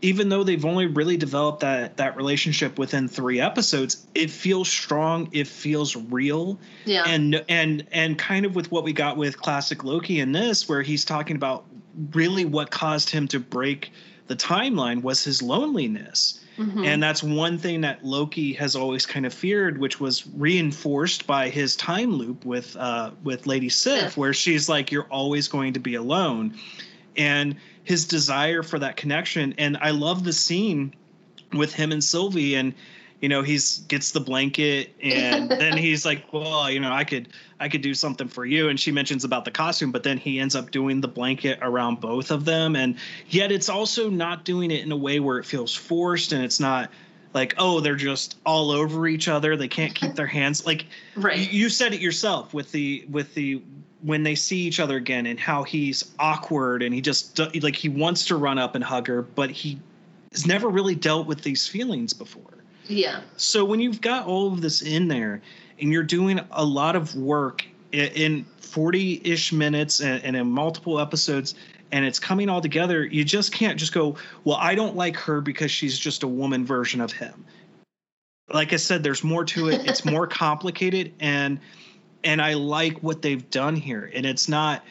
[0.00, 5.28] even though they've only really developed that that relationship within three episodes, it feels strong.
[5.32, 6.58] It feels real.
[6.84, 7.04] Yeah.
[7.06, 10.82] And and and kind of with what we got with classic Loki in this, where
[10.82, 11.64] he's talking about
[12.12, 13.90] really what caused him to break
[14.28, 16.38] the timeline was his loneliness.
[16.58, 16.86] Mhm.
[16.86, 21.48] And that's one thing that Loki has always kind of feared, which was reinforced by
[21.48, 24.16] his time loop with uh, with Lady Sif, Sif.
[24.16, 26.54] where she's like, "You're always going to be alone,"
[27.16, 27.56] and
[27.88, 29.54] his desire for that connection.
[29.56, 30.94] And I love the scene
[31.54, 32.74] with him and Sylvie, and
[33.22, 37.30] you know, he's gets the blanket, and then he's like, "Well, you know, I could
[37.58, 40.38] I could do something for you." And she mentions about the costume, but then he
[40.38, 42.96] ends up doing the blanket around both of them, and
[43.30, 46.60] yet it's also not doing it in a way where it feels forced, and it's
[46.60, 46.90] not
[47.32, 51.38] like oh they're just all over each other they can't keep their hands like Right.
[51.38, 53.62] you, you said it yourself with the with the
[54.02, 57.88] when they see each other again and how he's awkward and he just like he
[57.88, 59.78] wants to run up and hug her but he
[60.32, 62.42] has never really dealt with these feelings before.
[62.86, 63.20] Yeah.
[63.36, 65.42] so when you've got all of this in there
[65.78, 71.54] and you're doing a lot of work in 40-ish minutes and, and in multiple episodes
[71.92, 75.42] and it's coming all together you just can't just go well i don't like her
[75.42, 77.44] because she's just a woman version of him.
[78.50, 79.86] Like i said there's more to it.
[79.86, 81.60] It's more complicated and
[82.24, 84.10] and i like what they've done here.
[84.14, 84.82] And it's not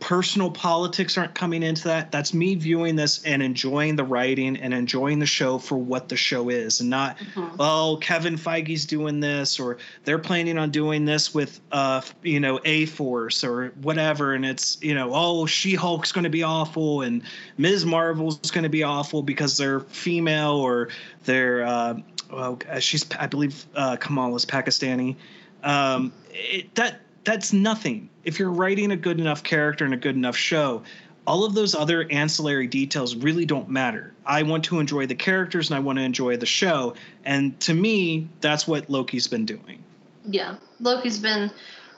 [0.00, 2.10] personal politics aren't coming into that.
[2.10, 6.16] That's me viewing this and enjoying the writing and enjoying the show for what the
[6.16, 7.18] show is and not
[7.58, 12.58] oh kevin feige's doing this or they're planning on doing this with uh you know
[12.64, 14.32] a force or whatever.
[14.32, 17.22] And it's you know oh she-hulk's going to be awful and
[17.58, 17.84] ms.
[17.84, 20.88] Marvel's going to be awful because they're female or
[21.24, 21.94] they're uh
[22.32, 25.16] well she's i believe uh kamala's pakistani
[25.64, 30.14] um it, that that's nothing if you're writing a good enough character and a good
[30.16, 30.82] enough show
[31.26, 35.70] all of those other ancillary details really don't matter i want to enjoy the characters
[35.70, 36.94] and i want to enjoy the show
[37.24, 39.82] and to me that's what loki's been doing
[40.26, 40.56] Yeah.
[40.80, 41.50] Loki's been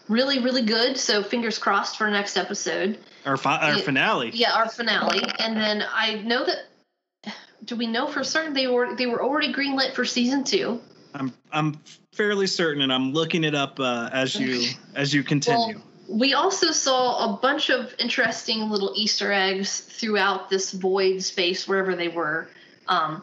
[0.09, 0.97] really, really good.
[0.97, 2.99] So fingers crossed for next episode.
[3.27, 3.85] our, fi- our Yeah.
[3.85, 5.23] finale Yeah, our finale.
[5.39, 7.35] And then I know that.
[7.65, 10.81] Do we know for certain they were they were already greenlit for season two?
[11.15, 11.79] I'm i'm
[12.13, 16.35] fairly certain and i'm looking it up uh, as you as you continue Well, we
[16.35, 22.09] also saw a bunch of interesting little Easter eggs throughout this void space, wherever they
[22.09, 22.49] were.
[22.89, 23.23] Um,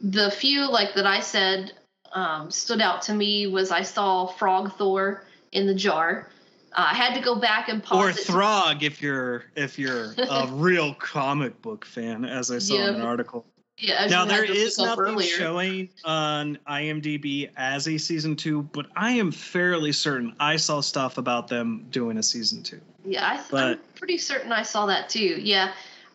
[0.00, 1.72] the few, like that I said,
[2.12, 6.30] um, stood out to me was I saw Frog Thor in the jar.
[6.72, 8.16] Uh, I had to go back and pause or it.
[8.16, 13.02] Throg if you're if you're a real comic book fan, as I saw in an
[13.02, 13.44] article.
[13.80, 15.26] Yeah, now there is nothing earlier.
[15.28, 21.18] showing on IMDb as a season two, but I am fairly certain I saw stuff
[21.18, 22.80] about them doing a season two.
[23.04, 25.40] Yeah, I th- But- I'm pretty certain I saw that too.
[25.40, 25.72] Yeah.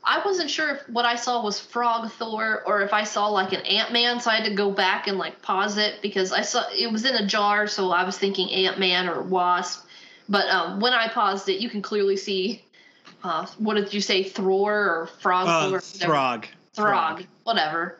[0.07, 3.53] I wasn't sure if what I saw was Frog Thor or if I saw like
[3.53, 6.41] an Ant Man, so I had to go back and like pause it because I
[6.41, 9.87] saw it was in a jar, so I was thinking Ant Man or Wasp.
[10.29, 12.61] But um, when I paused it, you can clearly see.
[13.23, 15.79] Uh, what did you say, Thror or Frog Uh, Thor?
[15.79, 16.45] Throg.
[16.75, 17.97] Throg, whatever.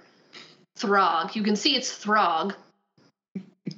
[0.76, 1.36] Throg.
[1.36, 2.54] You can see it's Throg.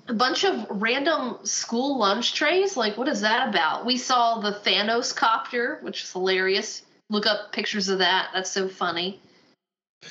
[0.08, 2.76] A bunch of random school lunch trays.
[2.76, 3.86] Like, what is that about?
[3.86, 6.82] We saw the Thanos copter, which is hilarious.
[7.10, 8.30] Look up pictures of that.
[8.34, 9.20] That's so funny.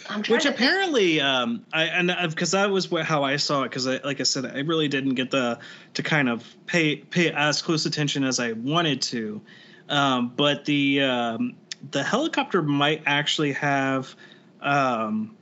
[0.09, 3.71] I'm Which apparently, um, I and because that was what, how I saw it.
[3.71, 5.59] Because I, like I said, I really didn't get the
[5.95, 9.41] to kind of pay pay as close attention as I wanted to.
[9.89, 11.55] Um, but the um,
[11.91, 14.15] the helicopter might actually have.
[14.61, 15.37] Um,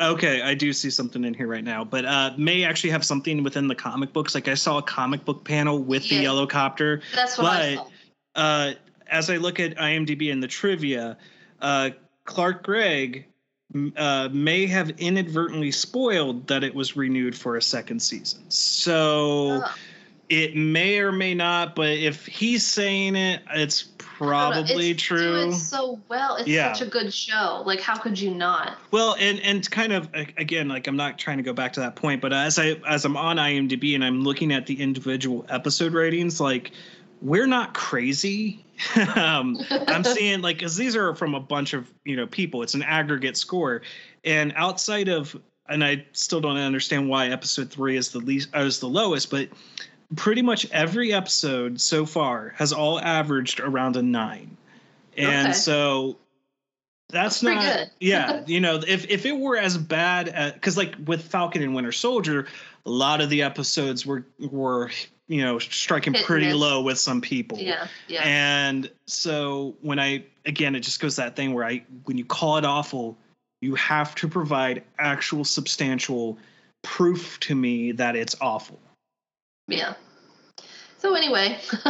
[0.00, 3.42] okay, I do see something in here right now, but uh, may actually have something
[3.42, 4.34] within the comic books.
[4.34, 7.02] Like I saw a comic book panel with the yellow copter.
[7.14, 7.86] That's what I saw.
[8.34, 8.72] uh,
[9.08, 11.18] as I look at IMDb and the trivia,
[11.60, 11.90] uh,
[12.24, 13.26] Clark Gregg
[13.96, 18.44] uh, may have inadvertently spoiled that it was renewed for a second season.
[18.50, 19.74] So Oh.
[20.28, 23.82] it may or may not, but if he's saying it, it's
[24.28, 25.48] probably it's true.
[25.48, 26.36] It's so well.
[26.36, 26.72] It's Yeah.
[26.72, 27.62] such a good show.
[27.64, 28.78] Like, how could you not?
[28.90, 31.96] Well, and and kind of again, like I'm not trying to go back to that
[31.96, 35.92] point, but as I as I'm on IMDb and I'm looking at the individual episode
[35.94, 36.72] ratings, like
[37.22, 38.64] we're not crazy.
[39.16, 42.62] um, I'm seeing like because these are from a bunch of you know people.
[42.62, 43.82] It's an aggregate score,
[44.24, 45.34] and outside of
[45.68, 49.48] and I still don't understand why episode three is the least is the lowest, but
[50.16, 54.56] pretty much every episode so far has all averaged around a nine,
[55.16, 55.52] and Okay.
[55.52, 56.16] so
[57.10, 60.52] that's, That's not yeah you know if if it were as bad as.
[60.52, 62.46] because like with Falcon and Winter Soldier,
[62.86, 64.90] a lot of the episodes were were
[65.28, 67.58] you know striking pretty low with some people.
[67.58, 68.22] Yeah, yeah.
[68.24, 72.56] And so when I again, it just goes that thing where I when you call
[72.56, 73.16] it awful,
[73.60, 76.38] you have to provide actual substantial
[76.82, 78.80] proof to me that it's awful.
[79.70, 79.94] Yeah.
[80.98, 81.58] So anyway,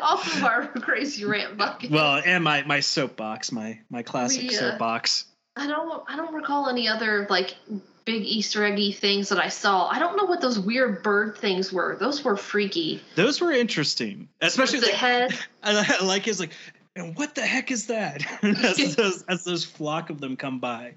[0.00, 1.90] off of our crazy rant bucket.
[1.90, 5.26] Well, and my my soapbox, my my classic We, uh, soapbox.
[5.56, 7.56] I don't I don't recall any other like
[8.04, 9.88] big Easter eggy things that I saw.
[9.88, 11.96] I don't know what those weird bird things were.
[11.98, 13.02] Those were freaky.
[13.14, 15.38] Those were interesting, especially the like, head.
[15.62, 16.52] I I like his like,
[16.96, 18.22] and what the heck is that?
[18.42, 20.94] as, those, as those flock of them come by.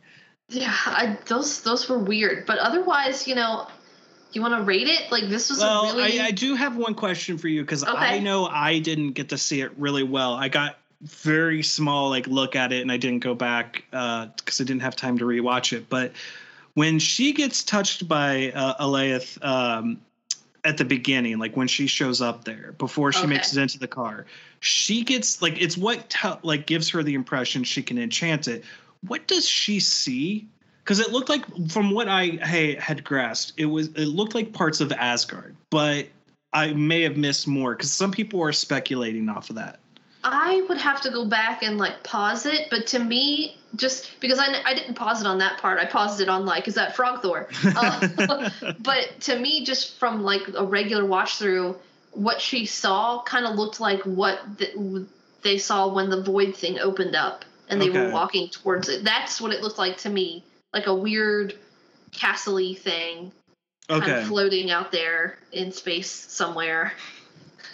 [0.50, 2.46] Yeah, I, those those were weird.
[2.46, 3.68] But otherwise, you know,
[4.36, 5.12] you want to rate it?
[5.12, 7.84] Like this was Well, a really I, I do have one question for you because
[7.84, 7.94] Okay.
[7.94, 10.34] I know I didn't get to see it really well.
[10.34, 14.64] I got very small like look at it, and I didn't go back because I
[14.64, 15.90] didn't have time to rewatch it.
[15.90, 16.14] But
[16.74, 18.76] when she gets touched by uh,
[19.42, 20.00] um,
[20.64, 23.28] at the beginning, like when she shows up there before she Okay.
[23.28, 24.26] makes it into the car,
[24.60, 28.64] she gets like it's what te- like gives her the impression she can enchant it.
[29.06, 30.48] What does she see?
[30.84, 34.82] Because it looked like, from what I had grasped, it was it looked like parts
[34.82, 36.08] of Asgard, but
[36.52, 39.80] I may have missed more because some people are speculating off of that.
[40.24, 44.40] I would have to go back and like pause it, but to me, just because
[44.40, 46.96] I, I didn't pause it on that part, I paused it on like, is that
[46.96, 47.50] Frog Thor?
[47.76, 51.78] Uh, but to me, just from like a regular watch through,
[52.12, 54.76] what she saw kind of looked like what th-
[55.42, 59.04] they saw when the void thing opened up and they were walking towards it.
[59.04, 61.56] That's what it looked like to me, like a weird
[62.12, 63.32] castle thing
[63.88, 66.94] kind of floating out there in space somewhere.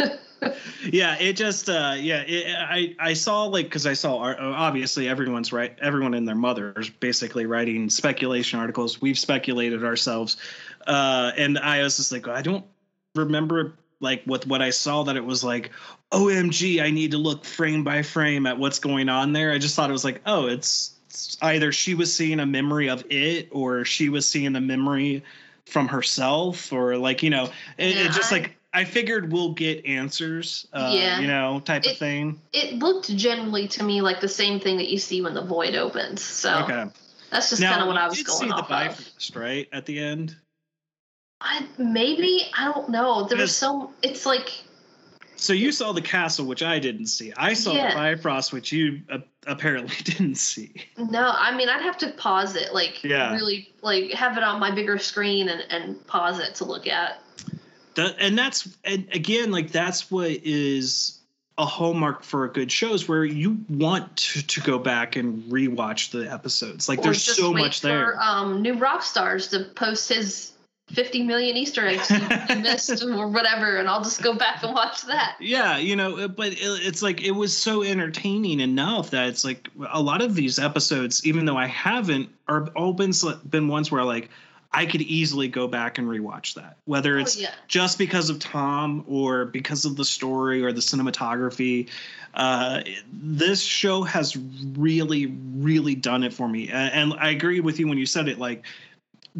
[0.83, 5.07] yeah, it just uh yeah, it, I I saw like because I saw ar- obviously
[5.07, 9.01] everyone's right, everyone and their mothers basically writing speculation articles.
[9.01, 10.37] We've speculated ourselves,
[10.87, 12.65] uh, and I was just like, I don't
[13.15, 15.71] remember like with what I saw that it was like,
[16.11, 19.51] OMG, I need to look frame by frame at what's going on there.
[19.51, 20.95] I just thought it was like, oh, it's
[21.41, 25.23] either she was seeing a memory of it or she was seeing a memory
[25.65, 27.45] from herself or like you know
[27.77, 31.19] it, Yeah, it just I- like I figured we'll get answers, uh, Yeah.
[31.19, 32.39] you know, type of thing.
[32.53, 35.73] It looked generally to me like the same thing that you see when the void
[35.73, 36.21] opens.
[36.21, 36.85] So Okay.
[37.31, 38.69] that's just kind of what I was did going see the off of.
[38.69, 40.35] Bifrost, right, at the end.
[41.41, 43.23] I, maybe I don't know.
[43.23, 44.51] There was so it's like
[45.39, 47.31] So you saw the castle, which I didn't see.
[47.37, 47.89] I saw Yeah.
[47.91, 50.73] the Bifrost, which you uh, apparently didn't see.
[50.97, 51.31] no.
[51.33, 53.33] I mean, I'd have to pause it, like Yeah.
[53.33, 57.21] really, like have it on my bigger screen and and pause it to look at.
[57.97, 61.19] And that's and again, like that's what is
[61.57, 66.11] a hallmark for a good shows where you want to, to go back and rewatch
[66.11, 66.87] the episodes.
[66.87, 68.21] Like Or there's so much for, there.
[68.21, 70.48] Um, New Rockstars to post his
[70.91, 72.09] 50 million Easter eggs
[72.49, 75.35] you missed or whatever, and I'll just go back and watch that.
[75.39, 79.69] Yeah, you know, but it, it's like it was so entertaining enough that it's like
[79.91, 83.11] a lot of these episodes, even though I haven't, are all been
[83.49, 84.29] been ones where like
[84.71, 87.51] I could easily go back and rewatch that, whether Oh, it's yeah.
[87.67, 91.89] just because of Tom or because of the story or the cinematography.
[92.35, 92.81] Uh,
[93.11, 94.37] this show has
[94.77, 95.25] really,
[95.55, 98.37] really done it for me, and, and I agree with you when you said it.
[98.37, 98.63] Like,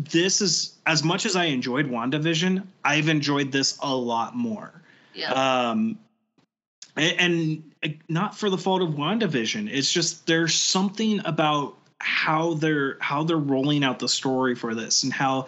[0.03, 4.71] this is as much as I enjoyed WandaVision, I've enjoyed this a lot more.
[5.13, 5.31] Yeah.
[5.33, 5.99] Um,
[6.95, 9.69] and, and not for the fault of WandaVision.
[9.71, 15.03] It's just there's something about how they're how they're rolling out the story for this
[15.03, 15.47] and how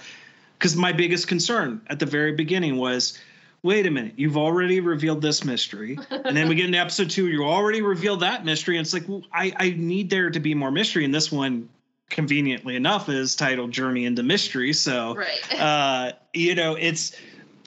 [0.57, 3.17] because my biggest concern at the very beginning was
[3.63, 7.29] wait a minute you've already revealed this mystery and then we get into episode two
[7.29, 10.53] you already revealed that mystery and it's like well, I, I need there to be
[10.53, 11.69] more mystery and this one
[12.11, 15.59] conveniently enough is titled journey into mystery so right.
[15.59, 17.15] uh, you know, it's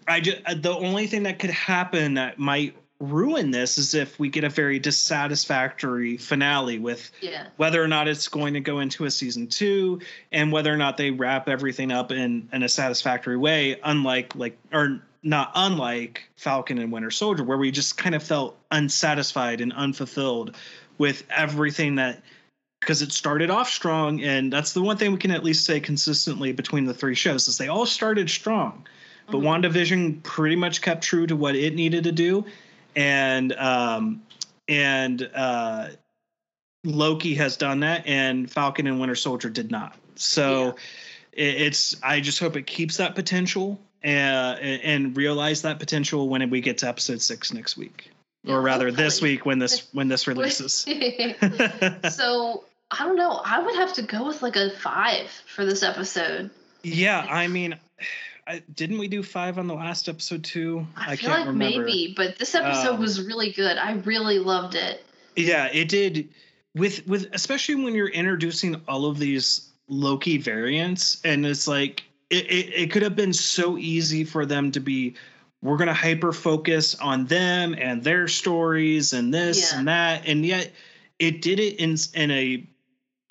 [0.07, 4.29] I just the only thing that could happen that might ruin this is if we
[4.29, 7.49] get a very dissatisfactory finale with yeah.
[7.57, 10.01] whether or not it's going to go into a season two
[10.33, 14.57] and whether or not they wrap everything up in in a satisfactory way unlike like
[14.73, 19.73] or not unlike falcon and winter soldier where we just kind of felt unsatisfied and
[19.73, 20.55] unfulfilled
[20.97, 22.23] with everything that
[22.85, 25.80] because it started off strong and that's the one thing we can at least say
[25.80, 28.87] consistently between the three shows is they all started strong.
[29.26, 29.45] But Mhm.
[29.45, 32.45] wandavision pretty much kept true to what it needed to do
[32.95, 34.22] and um
[34.68, 35.89] and uh
[36.85, 39.97] loki has done that and falcon and winter soldier did not.
[40.16, 40.76] So
[41.32, 46.28] it, it's i just hope it keeps that potential uh, and, and realize that potential
[46.28, 48.11] when we get to episode six next week.
[48.47, 50.85] Or rather this week when this when this releases.
[52.11, 53.41] So I don't know.
[53.45, 56.51] I would have to go with like a five for this episode.
[56.82, 57.78] Yeah, I mean,
[58.47, 60.87] I, didn't we do five on the last episode too?
[60.97, 63.78] I, feel like maybe, but this episode Um, was really good.
[63.78, 65.03] I really loved it.
[65.35, 66.28] Yeah, it did.
[66.74, 72.47] With with especially when you're introducing all of these Loki variants, and it's like it
[72.51, 75.14] it, it could have been so easy for them to be.
[75.62, 79.78] We're gonna hyper focus on them and their stories and this Yeah.
[79.78, 80.70] and that, and yet
[81.18, 82.66] it did it in in a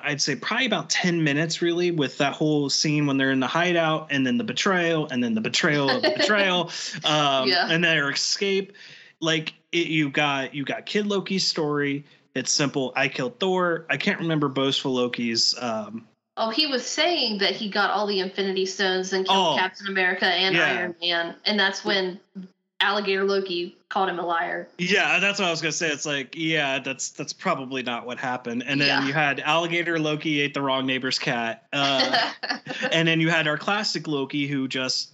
[0.03, 3.47] I'd say probably about 10 minutes really with that whole scene when they're in the
[3.47, 6.69] hideout and then the betrayal and then the betrayal of the betrayal
[7.05, 7.67] um, Yeah.
[7.69, 8.73] and their escape.
[9.19, 12.03] Like it, you got you got Kid Loki's story.
[12.35, 12.91] It's simple.
[12.95, 13.85] I killed Thor.
[13.89, 15.55] I can't remember boastful Loki's.
[15.59, 19.55] Um, Oh, he was saying that he got all the Infinity Stones and killed Oh.
[19.57, 20.65] Captain America and Yeah.
[20.65, 22.19] Iron Man, and that's when
[22.79, 24.67] Alligator Loki called him a liar.
[24.77, 25.89] yeah, that's what I was gonna say.
[25.89, 28.63] It's like yeah, that's that's probably not what happened.
[28.65, 29.07] And then Yeah.
[29.07, 31.65] you had alligator Loki ate the wrong neighbor's cat.
[31.71, 32.31] Uh,
[32.91, 35.11] and then you had our classic Loki who just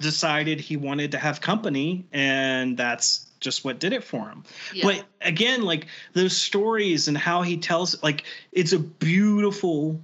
[0.00, 4.44] decided he wanted to have company, and that's just what did it for him.
[4.74, 4.84] Yeah.
[4.84, 10.00] But again, like those stories and how he tells, like it's a beautiful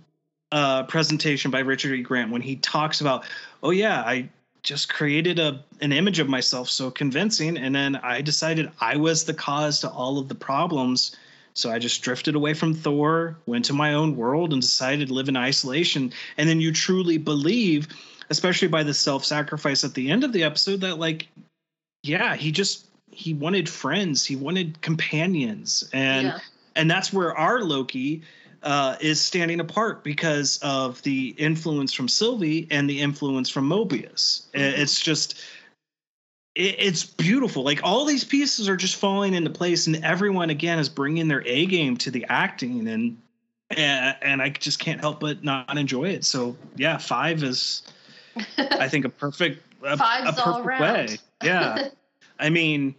[0.52, 2.02] uh, presentation by Richard E.
[2.02, 3.24] Grant when he talks about,
[3.62, 4.28] oh yeah, I
[4.66, 9.24] just created a an image of myself so convincing, and then I decided I was
[9.24, 11.16] the cause to all of the problems.
[11.54, 15.14] So I just drifted away from Thor, went to my own world, and decided to
[15.14, 16.12] live in isolation.
[16.36, 17.88] And then you truly believe,
[18.28, 21.28] especially by the self-sacrifice at the end of the episode, that like,
[22.02, 26.38] yeah, he just he wanted friends, he wanted companions, and Yeah.
[26.74, 28.22] and that's where our Loki
[28.66, 34.42] uh, is standing apart because of the influence from Sylvie and the influence from Mobius.
[34.52, 34.78] Mhm.
[34.78, 35.40] It's just
[36.56, 37.62] it, it's beautiful.
[37.62, 41.46] Like all these pieces are just falling into place, and everyone again is bringing their
[41.46, 43.22] A game to the acting, and
[43.70, 46.24] and, and I just can't help but not enjoy it.
[46.24, 47.82] So yeah, five is
[48.58, 51.18] I think a perfect a, Five's a perfect way.
[51.42, 51.90] Yeah,
[52.40, 52.96] I mean.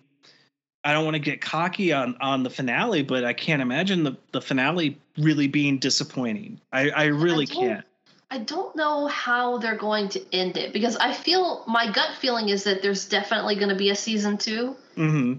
[0.88, 4.16] I don't want to get cocky on on the finale, but I can't imagine the,
[4.32, 6.62] the finale really being disappointing.
[6.72, 7.86] I, I really don't- can't.
[8.32, 12.50] I don't know how they're going to end it because I feel my gut feeling
[12.50, 14.76] is that there's definitely going to be a season two.
[14.96, 15.34] hmm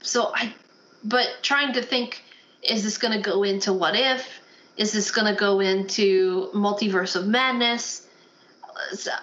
[0.00, 0.54] So I,
[1.04, 2.22] but trying to think,
[2.62, 4.26] is this going to go into what if?
[4.78, 8.05] Is this going to go into multiverse of madness?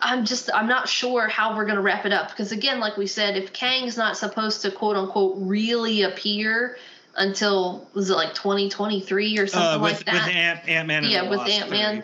[0.01, 2.97] I'm just I'm not sure how we're going to wrap it up because again, like
[2.97, 6.77] we said, if Kang's not supposed to quote unquote really appear
[7.15, 10.13] until was it like 2023 or something Uh, with like that?
[10.27, 11.03] with Ant Ant Man.
[11.03, 12.03] yeah, with Ant Man.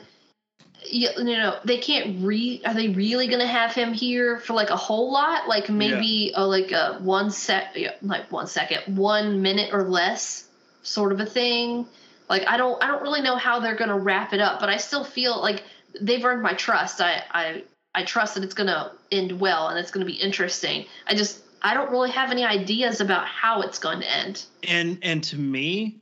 [0.86, 4.70] Yeah, you know they can't re are they really gonna have him here for like
[4.70, 9.42] a whole lot like maybe a, like a one sec yeah, like one second one
[9.42, 10.48] minute or less
[10.82, 11.86] sort of a thing
[12.30, 14.78] like i don't i don't really know how they're gonna wrap it up but i
[14.78, 15.64] still feel like
[16.02, 17.02] they've earned my trust.
[17.02, 17.64] I i
[17.96, 20.86] i trust that it's gonna end well and it's gonna be interesting.
[21.08, 24.46] I just i don't really have any ideas about how it's going to end.
[24.68, 25.98] And and to me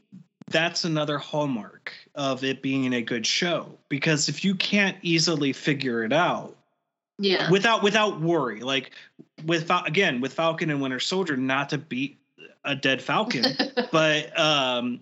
[0.50, 3.78] that's another hallmark of it being a good show.
[3.90, 6.58] Because if you can't easily figure it out
[7.20, 7.50] yeah.
[7.50, 8.92] without without worry like
[9.46, 12.20] with again with falcon and winter soldier not to beat
[12.64, 13.46] a dead falcon
[13.92, 15.00] but um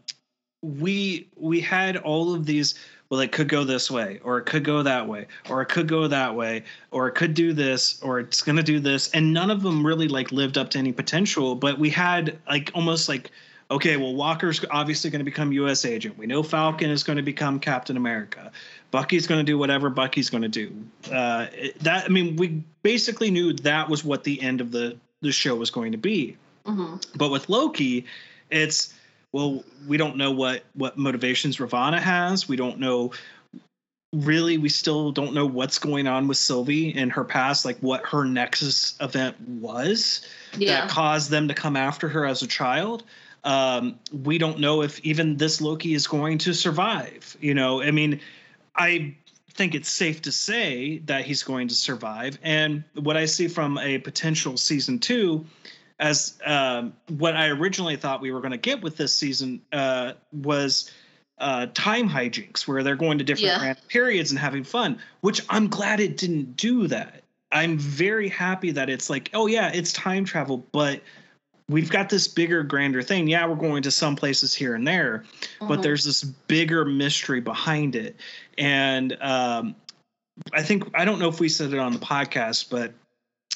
[0.62, 2.76] we we had all of these
[3.16, 5.88] well it could go this way or it could go that way or it could
[5.88, 9.34] go that way or it could do this or it's going to do this and
[9.34, 13.08] none of them really like lived up to any potential but we had like almost
[13.08, 13.32] like
[13.72, 15.86] okay, well, Walker's obviously going to become U.S.
[15.86, 16.20] agent.
[16.20, 18.52] We know Falcon is going to become Captain America.
[18.92, 20.72] Bucky's going to do whatever Bucky's going to do.
[21.12, 21.48] Uh,
[21.82, 25.56] that I mean, we basically knew that was what the end of the the show
[25.56, 26.38] was going to be.
[26.66, 26.98] Mm-hmm.
[27.16, 28.06] But with Loki,
[28.52, 28.94] it's
[29.36, 32.48] well, we don't know what what motivations Ravonna has.
[32.48, 33.12] We don't know
[34.14, 38.06] really we still don't know what's going on with Sylvie in her past, like what
[38.06, 40.26] her Nexus event was
[40.58, 40.82] yeah.
[40.82, 43.04] that caused them to come after her as a child
[43.46, 47.38] um, we don't know if even this Loki is going to survive.
[47.40, 48.20] You know, I mean,
[48.76, 49.16] I
[49.52, 52.40] think it's safe to say that he's going to survive.
[52.42, 55.46] And what I see from a potential season two,
[56.00, 60.14] as um, what I originally thought we were going to get with this season, uh,
[60.34, 60.92] was
[61.38, 63.74] uh, time hijinks, where they're going to different Yeah.
[63.88, 65.00] periods and having fun.
[65.22, 67.24] Which I'm glad it didn't do that.
[67.52, 71.02] I'm very happy that it's like, oh yeah, it's time travel, but
[71.70, 73.28] we've got this bigger, grander thing.
[73.28, 75.24] Yeah, we're going to some places here and there,
[75.60, 75.84] but Mhm.
[75.84, 78.16] there's this bigger mystery behind it.
[78.58, 79.76] And um,
[80.54, 82.94] I think I don't know if we said it on the podcast, but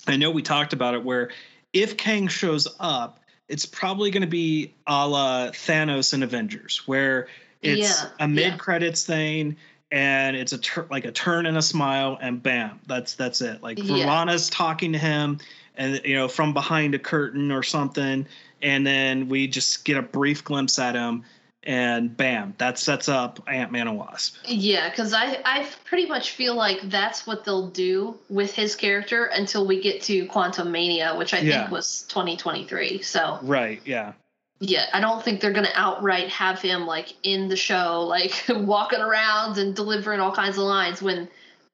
[0.07, 1.03] I know we talked about it.
[1.03, 1.29] Where
[1.73, 7.27] if Kang shows up, it's probably going to be a la Thanos in Avengers, where
[7.61, 9.57] it's Yeah, a mid credits thing.
[9.91, 13.63] And it's a tur- like a turn and a smile, and bam, that's that's it.
[13.63, 14.05] Like Yeah.
[14.05, 15.39] Ravonna's talking to him,
[15.75, 18.27] and you know from behind a curtain or something
[18.61, 21.23] and then we just get a brief glimpse at him
[21.63, 26.55] and bam that sets up ant-man and wasp Yeah, because I I pretty much feel
[26.55, 31.39] like that's what they'll do with his character until we get to Quantumania, which I
[31.39, 31.63] Yeah.
[31.63, 33.01] think was 2023.
[33.01, 34.13] So right yeah
[34.61, 38.99] yeah, I don't think they're gonna outright have him like in the show, like walking
[38.99, 41.29] around and delivering all kinds of lines when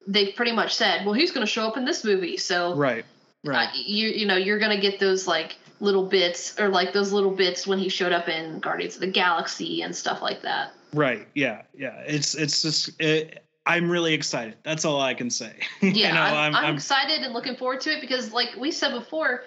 [0.08, 2.38] they've pretty much said, well, he's gonna show up in this movie.
[2.38, 3.06] So right
[3.44, 7.12] right uh, you you know you're gonna get those like little bits or like those
[7.12, 10.72] little bits when he showed up in Guardians of the Galaxy and stuff like that.
[10.94, 15.52] right yeah yeah it's it's just it, i'm really excited that's all i can say
[15.82, 18.92] You Yeah, know, I'm, I'm, excited and looking forward to it because, like we said
[18.94, 19.44] before,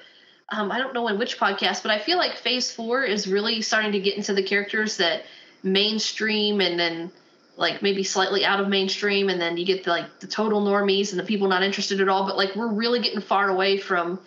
[0.50, 3.62] um, I don't know in which podcast, but I feel like Phase Four is really
[3.62, 5.22] starting to get into the characters that
[5.62, 7.10] mainstream and then
[7.56, 11.10] like maybe slightly out of mainstream, and then you get the, like the total normies
[11.10, 12.26] and the people not interested at all.
[12.26, 14.20] But like we're really getting far away from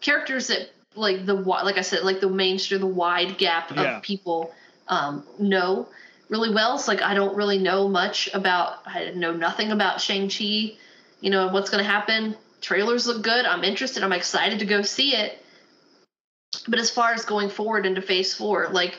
[0.00, 3.96] characters that like the like I said, like the mainstream, the wide gap Yeah.
[3.98, 4.52] of people
[4.88, 5.88] um, know
[6.28, 6.74] really well.
[6.76, 8.80] It's like I don't really know much about.
[8.86, 10.76] I know nothing about Shang Chi.
[11.20, 12.36] You know what's going to happen.
[12.60, 13.44] Trailers look good.
[13.44, 14.02] I'm interested.
[14.02, 15.38] I'm excited to go see it.
[16.66, 18.96] But as far as going forward into Phase Four, like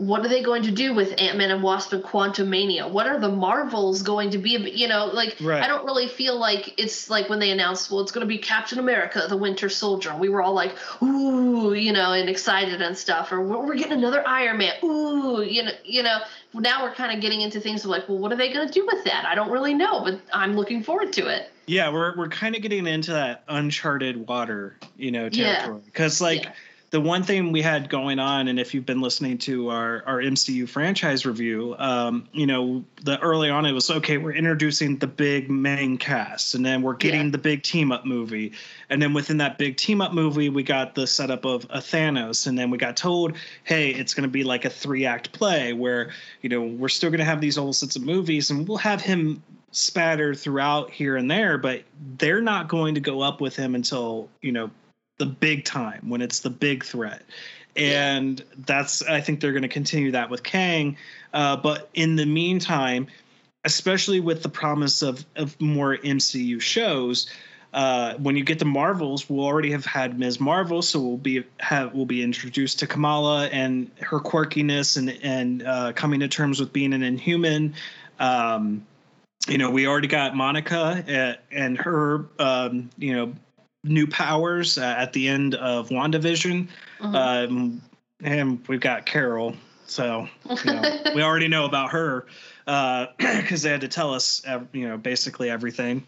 [0.00, 2.90] what are they going to do with Ant Man and Wasp and Quantumania?
[2.90, 4.52] What are the Marvels going to be?
[4.52, 5.62] You know, like Right.
[5.62, 8.38] I don't really feel like it's like when they announced, well, it's going to be
[8.38, 10.16] Captain America, the Winter Soldier.
[10.16, 13.30] We were all like, ooh, you know, and excited and stuff.
[13.30, 14.72] Or we're, we're getting another Iron Man.
[14.82, 16.20] Ooh, you know, you know.
[16.54, 18.72] Now we're kind of getting into things of like, well, what are they going to
[18.72, 19.26] do with that?
[19.26, 21.50] I don't really know, but I'm looking forward to it.
[21.66, 26.42] yeah we're we're kind of getting into that uncharted water you know territory because like
[26.44, 26.52] Yeah.
[26.90, 30.18] The one thing we had going on and if you've been listening to our our
[30.18, 35.06] mcu franchise review um you know the early on it was okay we're introducing the
[35.06, 37.30] big main cast and then we're getting Yeah.
[37.30, 38.52] the big team up movie
[38.88, 42.46] and then within that big team up movie we got the setup of a thanos
[42.46, 45.72] and then we got told hey it's going to be like a three act play
[45.72, 46.10] where
[46.42, 49.00] you know we're still going to have these old sets of movies and we'll have
[49.00, 51.84] him spatter throughout here and there but
[52.18, 54.68] they're not going to go up with him until you know
[55.20, 57.22] the big time when it's the big threat
[57.76, 60.96] and that's i think they're going to continue that with kang
[61.34, 63.06] uh, but in the meantime
[63.64, 67.30] especially with the promise of, of more mcu shows
[67.72, 70.40] uh, when you get to Marvels, we'll already have had Ms.
[70.40, 75.62] Marvel, so we'll be have we'll be introduced to Kamala and her quirkiness and and
[75.62, 77.74] uh, coming to terms with being an Inhuman.
[78.18, 78.84] Um,
[79.48, 83.32] you know, we already got Monica and, and her, um, you know,
[83.84, 86.68] new powers uh, at the end of WandaVision.
[87.00, 87.14] Mhm.
[87.14, 87.82] Um,
[88.22, 89.56] and we've got Carol.
[89.86, 92.26] So, you know, we already know about her
[92.66, 96.06] because they had to tell us, uh, you know, basically everything.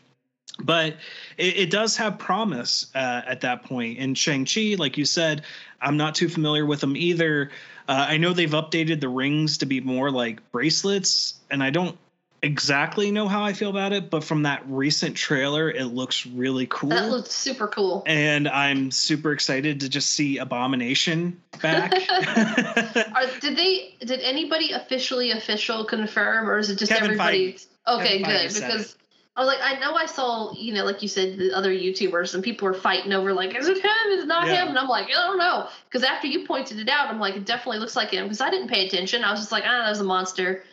[0.61, 0.97] But
[1.39, 3.99] it, it does have promise uh, at that point.
[3.99, 5.43] And Shang-Chi, like you said,
[5.81, 7.51] I'm not too familiar with them either.
[7.89, 11.97] Uh, I know they've updated the rings to be more like bracelets, and I don't
[12.43, 16.67] exactly know how I feel about it, but from that recent trailer, it looks really
[16.67, 16.91] cool.
[16.91, 18.03] that looked super cool.
[18.07, 21.93] and I'm super excited to just see Abomination back.
[23.15, 23.95] Are, did they?
[24.01, 27.55] Did anybody officially official confirm, or is it just Kevin everybody?
[27.55, 27.67] Feige.
[27.87, 28.97] Okay, Kevin good because
[29.37, 32.35] I was like, I know I saw, you know, like you said, the other YouTubers
[32.35, 34.11] and people were fighting over like, is it him?
[34.11, 34.63] Is it not Yeah.
[34.63, 34.69] him?
[34.69, 37.47] And I'm like, I don't know, because after you pointed it out, I'm like, it
[37.47, 39.25] definitely looks like him because I didn't pay attention.
[39.25, 40.65] I was just like, ah, that was a monster,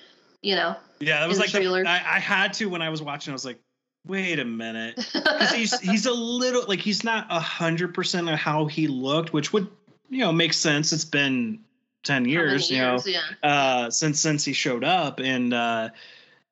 [0.41, 0.75] you know.
[0.99, 1.65] Yeah, that was like the.
[1.87, 3.31] I, I had to when I was watching.
[3.31, 3.59] I was like,
[4.05, 8.37] wait a minute, because he's he's a little like he's not a hundred percent of
[8.37, 9.67] how he looked, which would
[10.09, 10.91] you know make sense.
[10.91, 11.59] It's been
[12.03, 12.99] ten many years, you know.
[13.05, 13.21] Yeah.
[13.43, 15.89] uh, since since he showed up, and uh,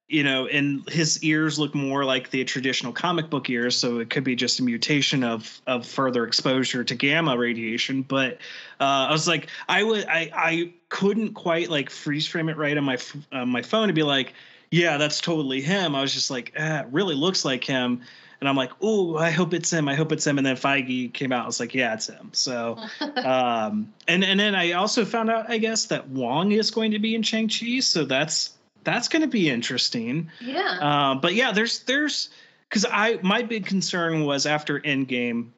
[0.08, 4.10] you know, and his ears look more like the traditional comic book ears, so it
[4.10, 8.04] could be just a mutation of of further exposure to gamma radiation.
[8.04, 8.36] But
[8.80, 12.78] uh, I was like, I would, I I couldn't quite like freeze frame it right
[12.78, 12.98] on my
[13.34, 14.34] on my phone to be like,
[14.72, 15.94] yeah, that's totally him.
[15.94, 18.02] I was just like, ah, it really looks like him.
[18.40, 19.90] And I'm like, oh, I hope it's him.
[19.90, 20.38] I hope it's him.
[20.38, 21.44] And then Feige came out.
[21.44, 22.30] I was like, yeah, it's him.
[22.34, 26.92] So, um, and and then I also found out, I guess, that Wong is going
[26.92, 27.80] to be in Shang Chi.
[27.80, 28.57] So that's
[28.88, 30.32] that's going to be interesting.
[30.40, 30.80] yeah.
[30.82, 32.30] Uh, but yeah, there's there's
[32.70, 35.50] because I my big concern was after Endgame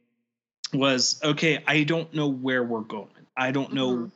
[0.73, 1.63] was okay.
[1.67, 3.07] I don't know where we're going.
[3.37, 4.11] I don't know Mhm.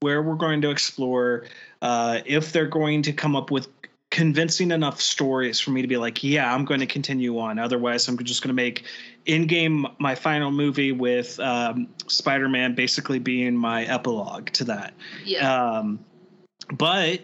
[0.00, 1.46] where we're going to explore.
[1.82, 3.68] Uh, if they're going to come up with
[4.10, 7.58] convincing enough stories for me to be like, yeah, I'm going to continue on.
[7.58, 8.84] Otherwise, I'm just going to make
[9.26, 14.94] Endgame my final movie with um, Spider-Man basically being my epilogue to that.
[15.24, 15.52] yeah.
[15.78, 15.98] Um,
[16.72, 17.20] but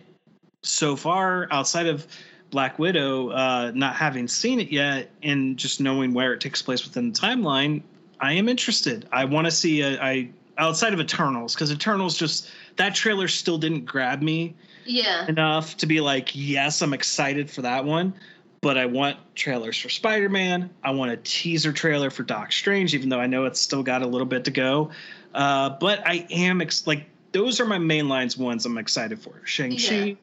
[0.64, 2.06] so far, outside of
[2.50, 6.84] Black Widow, uh, not having seen it yet and just knowing where it takes place
[6.84, 7.82] within the timeline,
[8.20, 9.08] I am interested.
[9.12, 13.58] I want to see a, I outside of Eternals because Eternals just that trailer still
[13.58, 14.54] didn't grab me
[14.84, 15.26] yeah.
[15.26, 18.14] enough to be like, yes, I'm excited for that one.
[18.60, 20.70] But I want trailers for Spider Man.
[20.82, 24.00] I want a teaser trailer for Doc Strange, even though I know it's still got
[24.00, 24.90] a little bit to go.
[25.34, 29.42] Uh, but I am ex- like, those are my main lines ones I'm excited for
[29.44, 30.16] Shang-Chi,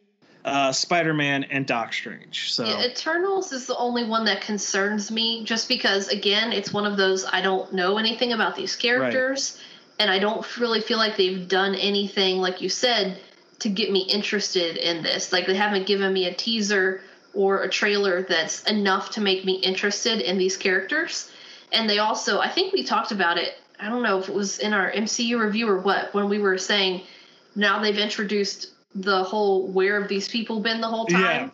[0.44, 2.54] uh, Spider Man, and Doc Strange.
[2.54, 6.86] So, Yeah, Eternals is the only one that concerns me just because, again, it's one
[6.86, 9.60] of those I don't know anything about these characters,
[10.00, 13.20] and I don't really feel like they've done anything, like you said,
[13.60, 15.32] to get me interested in this.
[15.32, 17.02] Like, they haven't given me a teaser
[17.34, 21.32] or a trailer that's enough to make me interested in these characters.
[21.72, 24.60] And they also, I think we talked about it, I don't know if it was
[24.60, 27.02] in our MCU review or what, when we were saying
[27.56, 31.52] now they've introduced the whole where have these people been the whole time?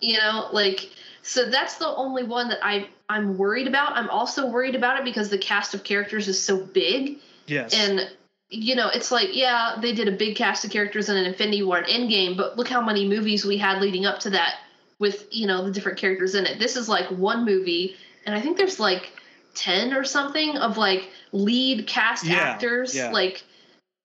[0.00, 0.10] Yeah.
[0.12, 0.90] you know like
[1.22, 5.04] so that's the only one that i i'm worried about i'm also worried about it
[5.04, 7.72] because the cast of characters is so big yes.
[7.72, 8.10] and
[8.50, 11.62] you know it's like yeah they did a big cast of characters in an infinity
[11.62, 14.56] war and endgame but look how many movies we had leading up to that
[14.98, 18.40] with you know the different characters in it this is like one movie and i
[18.40, 19.10] think there's like
[19.54, 23.10] 10 or something of like lead cast Yeah, actors yeah.
[23.10, 23.42] like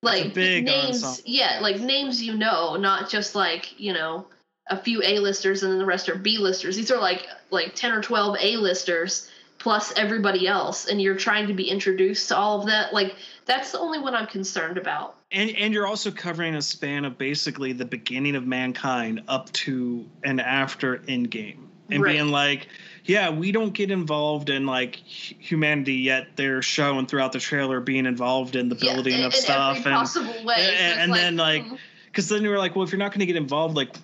[0.02, 1.30] like big uh, names ensemble.
[1.32, 4.26] yeah like names you know not just like you know
[4.72, 6.76] a few A-listers and then the rest are B-listers.
[6.76, 11.54] These are like like 10 or 12 A-listers plus everybody else and you're trying to
[11.56, 12.93] be introduced to all of that.
[12.93, 15.16] Like that's the only one I'm concerned about.
[15.32, 20.06] and and you're also covering a span of basically the beginning of mankind up to
[20.24, 21.58] and after Endgame,
[21.89, 22.14] and Right.
[22.14, 22.68] being like,
[23.06, 26.36] yeah, we don't get involved in like humanity yet.
[26.36, 29.78] They're showing throughout the trailer being involved in the Yeah, building in- of in stuff
[29.78, 30.78] and possible way.
[30.80, 31.78] And, and then like mm,
[32.08, 33.95] because then you were like, well, if you're not going to get involved, like.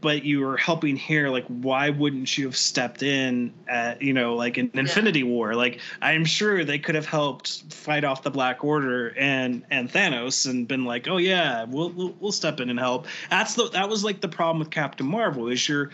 [0.00, 4.34] But you were helping here, like why wouldn't you have stepped in at you know
[4.34, 5.54] like in Infinity War?
[5.54, 10.50] Like I'm sure they could have helped fight off the Black Order and and Thanos
[10.50, 13.06] and been like, oh yeah, we'll we'll, we'll step in and help.
[13.30, 15.90] That's the that was like the problem with Captain Marvel is you're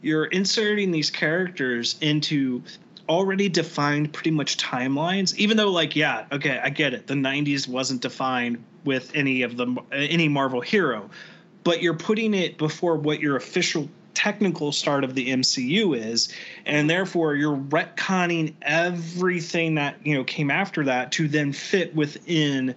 [0.00, 2.62] you're inserting these characters into
[3.08, 7.06] already defined pretty much timelines even though like yeah okay i get it.
[7.06, 11.08] The 90s wasn't defined with any of the any marvel hero
[11.64, 16.28] but you're putting it before what your official technical start of the MCU is
[16.66, 22.74] and therefore you're retconning everything that you know came after that to then fit within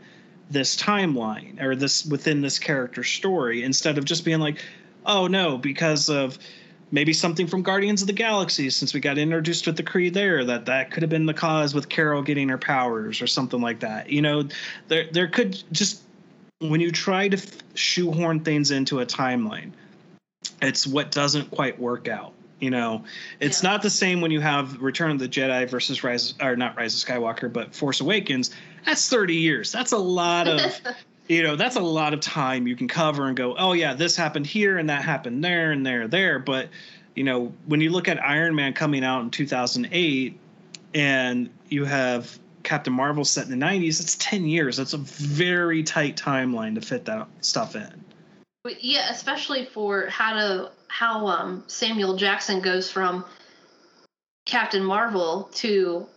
[0.51, 4.63] this timeline or this within this character story instead of just being like
[5.05, 6.37] oh no because of
[6.91, 10.45] maybe something from Guardians of the Galaxy, since we got introduced with the Kree there,
[10.45, 13.79] that that could have been the cause with Carol getting her powers or something like
[13.79, 14.09] that.
[14.09, 14.43] You know,
[14.87, 16.01] there there could just
[16.59, 17.41] when you try to
[17.73, 19.71] shoehorn things into a timeline,
[20.61, 22.33] it's what doesn't quite work out.
[22.59, 23.05] You know,
[23.39, 23.71] it's Yeah.
[23.71, 27.01] not the same when you have Return of the Jedi versus Rise, or not Rise
[27.01, 28.51] of Skywalker, but Force Awakens.
[28.85, 29.71] That's 30 years.
[29.71, 30.79] That's a lot of,
[31.31, 34.17] you know, that's a lot of time you can cover and go, oh, yeah, this
[34.17, 36.39] happened here and that happened there and there, there.
[36.39, 36.67] But,
[37.15, 40.37] you know, when you look at Iron Man coming out in 2008
[40.93, 44.75] and you have Captain Marvel set in the 90s, it's 10 years.
[44.75, 48.03] That's a very tight timeline to fit that stuff in.
[48.81, 53.23] Yeah, especially for how to how um, Samuel Jackson goes from
[54.45, 56.07] Captain Marvel to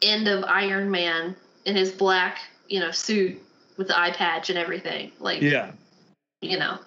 [0.00, 3.42] end of Iron Man in his black, you know, suit
[3.76, 5.12] with the eye patch and everything.
[5.18, 5.72] Like, Yeah.
[6.40, 6.78] you know,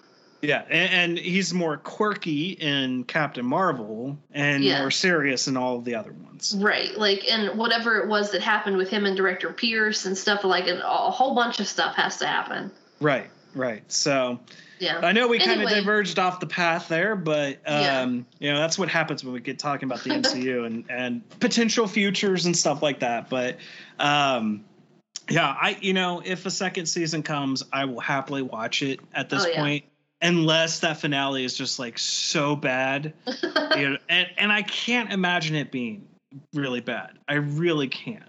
[0.42, 4.80] Yeah, and, and he's more quirky in Captain Marvel and Yeah.
[4.80, 6.54] more serious in all of the other ones.
[6.60, 6.94] right?
[6.98, 10.66] Like, and whatever it was that happened with him and director Pierce and stuff like
[10.68, 12.72] it, a whole bunch of stuff has to happen.
[13.00, 13.90] Right, right.
[13.90, 14.38] So
[14.80, 15.00] Yeah.
[15.02, 18.02] I know we kind of diverged off the path there, but Yeah.
[18.02, 21.22] um, you know that's what happens when we get talking about the MCU and and
[21.40, 23.30] potential futures and stuff like that.
[23.30, 23.60] But
[23.98, 24.66] um,
[25.30, 29.30] yeah, I you know if a second season comes, I will happily watch it at
[29.30, 29.62] this Oh, yeah.
[29.62, 29.86] point,
[30.22, 33.14] unless that finale is just like so bad.
[33.78, 36.08] you know, and and I can't imagine it being
[36.54, 37.12] really bad.
[37.28, 38.24] I really can't.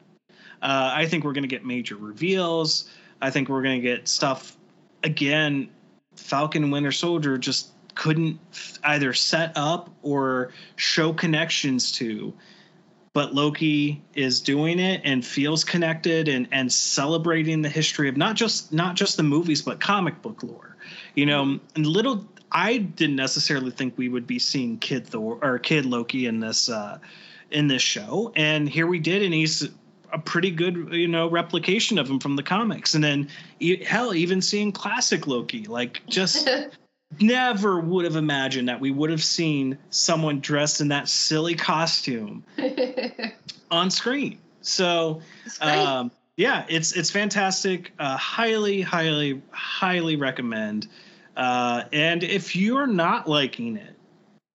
[0.62, 2.88] Uh, I think we're going to get major reveals.
[3.20, 4.56] I think we're going to get stuff
[5.02, 5.68] again.
[6.16, 12.32] Falcon and Winter Soldier just couldn't f- either set up or show connections to.
[13.14, 18.36] But Loki is doing it and feels connected and and celebrating the history of not
[18.36, 20.76] just not just the movies but comic book lore.
[21.14, 25.58] You know, and little I didn't necessarily think we would be seeing Kid Thor or
[25.58, 26.98] Kid Loki in this uh,
[27.50, 29.68] in this show, and here we did, and he's
[30.12, 32.94] a pretty good you know replication of him from the comics.
[32.94, 33.28] And then
[33.84, 36.48] hell, even seeing classic Loki, like just
[37.20, 42.44] never would have imagined that we would have seen someone dressed in that silly costume
[43.70, 44.38] on screen.
[44.62, 45.20] So
[45.60, 47.92] um, yeah, it's it's fantastic.
[47.98, 50.88] Uh, highly, highly, highly recommend.
[51.36, 53.94] Uh, and if you're not liking it,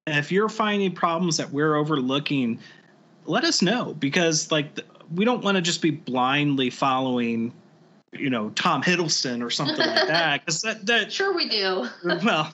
[0.08, 2.60] if you're finding problems that we're overlooking,
[3.26, 4.80] let us know because like
[5.14, 7.54] we don't want to just be blindly following,
[8.14, 11.88] you know, Tom Hiddleston or something like that because that that sure we do.
[12.24, 12.54] well,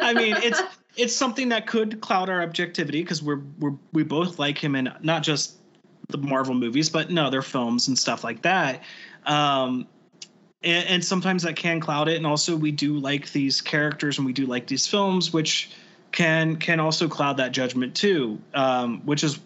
[0.00, 0.62] I mean, it's
[0.96, 4.92] it's something that could cloud our objectivity because we're we're we both like him in
[5.02, 5.56] not just
[6.08, 8.82] the Marvel movies, but in other films and stuff like that.
[9.24, 9.88] Um,
[10.62, 12.16] and, and sometimes that can cloud it.
[12.16, 15.70] And also, we do like these characters and we do like these films, which
[16.12, 18.40] can can also cloud that judgment too.
[18.54, 19.38] Um, which is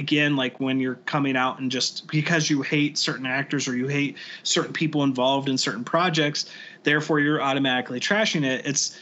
[0.00, 3.88] again like when you're coming out and just because you hate certain actors or you
[3.88, 6.46] hate certain people involved in certain projects
[6.86, 8.64] therefore you're automatically trashing it.
[8.64, 8.98] It's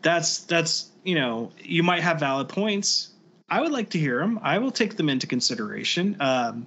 [0.00, 3.10] that's that's you know you might have valid points.
[3.50, 6.16] I would like to hear them i will take them into consideration.
[6.20, 6.66] Um,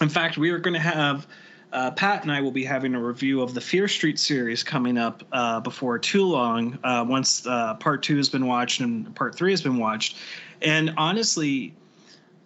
[0.00, 1.26] in fact we are going to have
[1.72, 4.96] uh, pat and i will be having a review of the fear street series coming
[4.96, 9.34] up uh, before too long uh, once uh, part two has been watched and part
[9.34, 10.16] three has been watched.
[10.62, 11.74] And honestly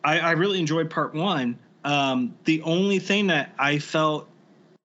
[0.04, 1.58] I, I really enjoyed part one.
[1.84, 4.28] Um, the only thing that I felt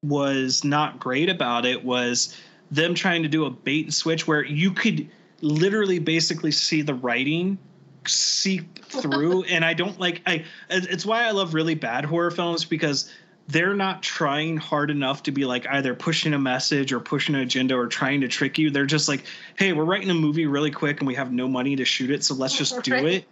[0.01, 2.36] was not great about it was
[2.72, 5.09] them trying to do a bait and switch where you could
[5.41, 7.57] literally basically see the writing
[8.05, 9.43] seep through.
[9.49, 13.11] And i don't like i it's why i love really bad horror films because
[13.47, 17.41] they're not trying hard enough to be like either pushing a message or pushing an
[17.41, 18.70] agenda or trying to trick you.
[18.70, 19.26] They're just like
[19.57, 22.24] hey we're writing a movie really quick and we have no money to shoot it
[22.24, 23.28] so let's just do it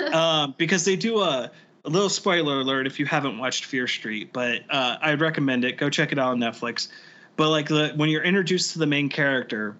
[0.12, 1.50] um, because they do a,
[1.84, 5.76] a little spoiler alert if you haven't watched Fear Street, but uh, I'd recommend it.
[5.76, 6.88] Go check it out on Netflix.
[7.36, 9.76] But like the, when you're introduced to the main character,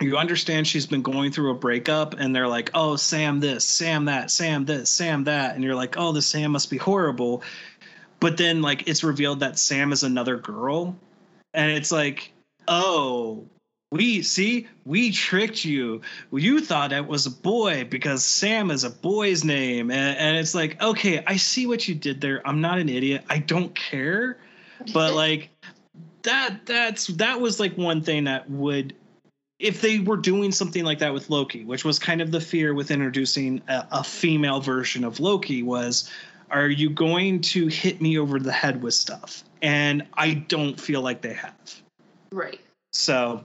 [0.00, 4.06] you understand she's been going through a breakup, and they're like, "Oh, Sam this, Sam
[4.06, 7.42] that, Sam this, Sam that," and you're like, "Oh, the Sam must be horrible."
[8.18, 10.96] But then like it's revealed that Sam is another girl,
[11.52, 12.32] and it's like,
[12.66, 13.46] "Oh."
[13.94, 16.00] We see, we tricked you.
[16.32, 19.92] You thought it was a boy because Sam is a boy's name.
[19.92, 22.44] And, and it's like, okay, I see what you did there.
[22.44, 23.22] I'm not an idiot.
[23.30, 24.38] I don't care.
[24.92, 25.50] But like
[26.22, 28.96] that that's that was like one thing that would
[29.60, 32.74] if they were doing something like that with Loki, which was kind of the fear
[32.74, 36.10] with introducing a, a female version of Loki was
[36.50, 39.44] are you going to hit me over the head with stuff?
[39.62, 41.82] And I don't feel like they have.
[42.32, 42.60] Right.
[42.94, 43.44] So,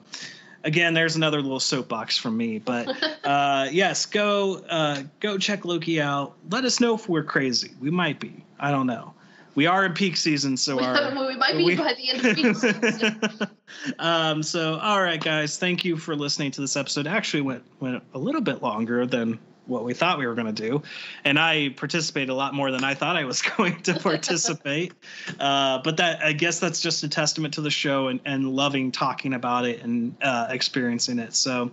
[0.64, 2.88] again, there's another little soapbox from me, but
[3.24, 6.36] uh, yes, go uh, go check Loki out.
[6.50, 7.72] Let us know if we're crazy.
[7.80, 8.44] We might be.
[8.60, 9.14] I don't know.
[9.56, 12.36] We are in peak season, so our, we might be we- by the end of
[12.36, 13.22] peak season.
[14.00, 17.08] um, so all right, guys, thank you for listening to this episode.
[17.08, 19.40] Actually, went went a little bit longer than
[19.70, 20.82] what we thought we were going to do,
[21.24, 24.94] and I participated a lot more than I thought I was going to participate.
[25.40, 28.92] uh, but that I guess that's just a testament to the show and, and loving
[28.92, 31.34] talking about it and uh, experiencing it.
[31.36, 31.72] So.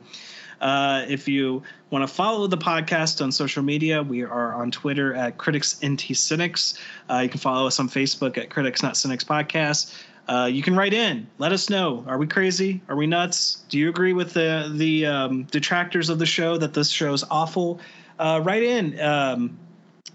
[0.59, 5.13] Uh, if you want to follow the podcast on social media, we are on Twitter
[5.13, 6.79] at Critics NT Cynics.
[7.11, 9.95] Uh, you can follow us on Facebook at Critics Not Cynics Podcast.
[10.29, 11.27] Uh, you can write in.
[11.39, 12.05] Let us know.
[12.07, 12.81] Are we crazy?
[12.89, 13.63] Are we nuts?
[13.69, 17.25] Do you agree with the the um, detractors of the show that this show is
[17.31, 17.81] awful?
[18.19, 19.59] Uh, write in um,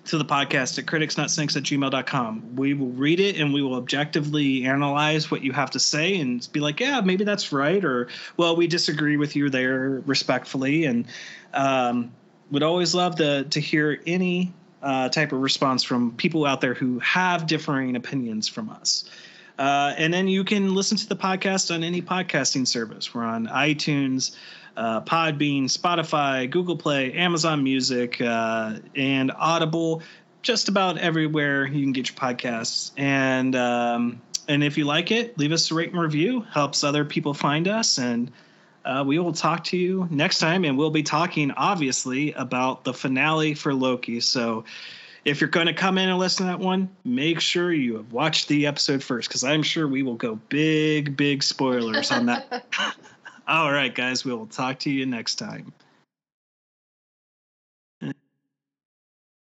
[0.05, 2.55] to the podcast at criticsnotcynics at gmail.com.
[2.55, 6.47] We will read it and we will objectively analyze what you have to say and
[6.51, 7.83] be like, yeah, maybe that's right.
[7.83, 8.07] Or,
[8.37, 10.85] well, we disagree with you there respectfully.
[10.85, 11.05] And
[11.53, 12.11] um,
[12.49, 16.73] would always love to, to hear any uh, type of response from people out there
[16.73, 19.09] who have differing opinions from us.
[19.61, 23.13] Uh, and then you can listen to the podcast on any podcasting service.
[23.13, 24.35] We're on iTunes,
[24.75, 30.01] uh, Podbean, Spotify, Google Play, Amazon Music, uh, and Audible.
[30.41, 32.89] Just about everywhere you can get your podcasts.
[32.97, 36.41] And um, and if you like it, leave us a rate and review.
[36.51, 37.99] Helps other people find us.
[37.99, 38.31] And
[38.83, 40.65] uh, we will talk to you next time.
[40.65, 44.21] And we'll be talking, obviously, about the finale for Loki.
[44.21, 44.65] So
[45.23, 48.11] if you're going to come in and listen to that one, make sure you have
[48.11, 52.65] watched the episode first, because I'm sure we will go big, big spoilers on that.
[53.47, 55.73] All right, guys, we will talk to you next time.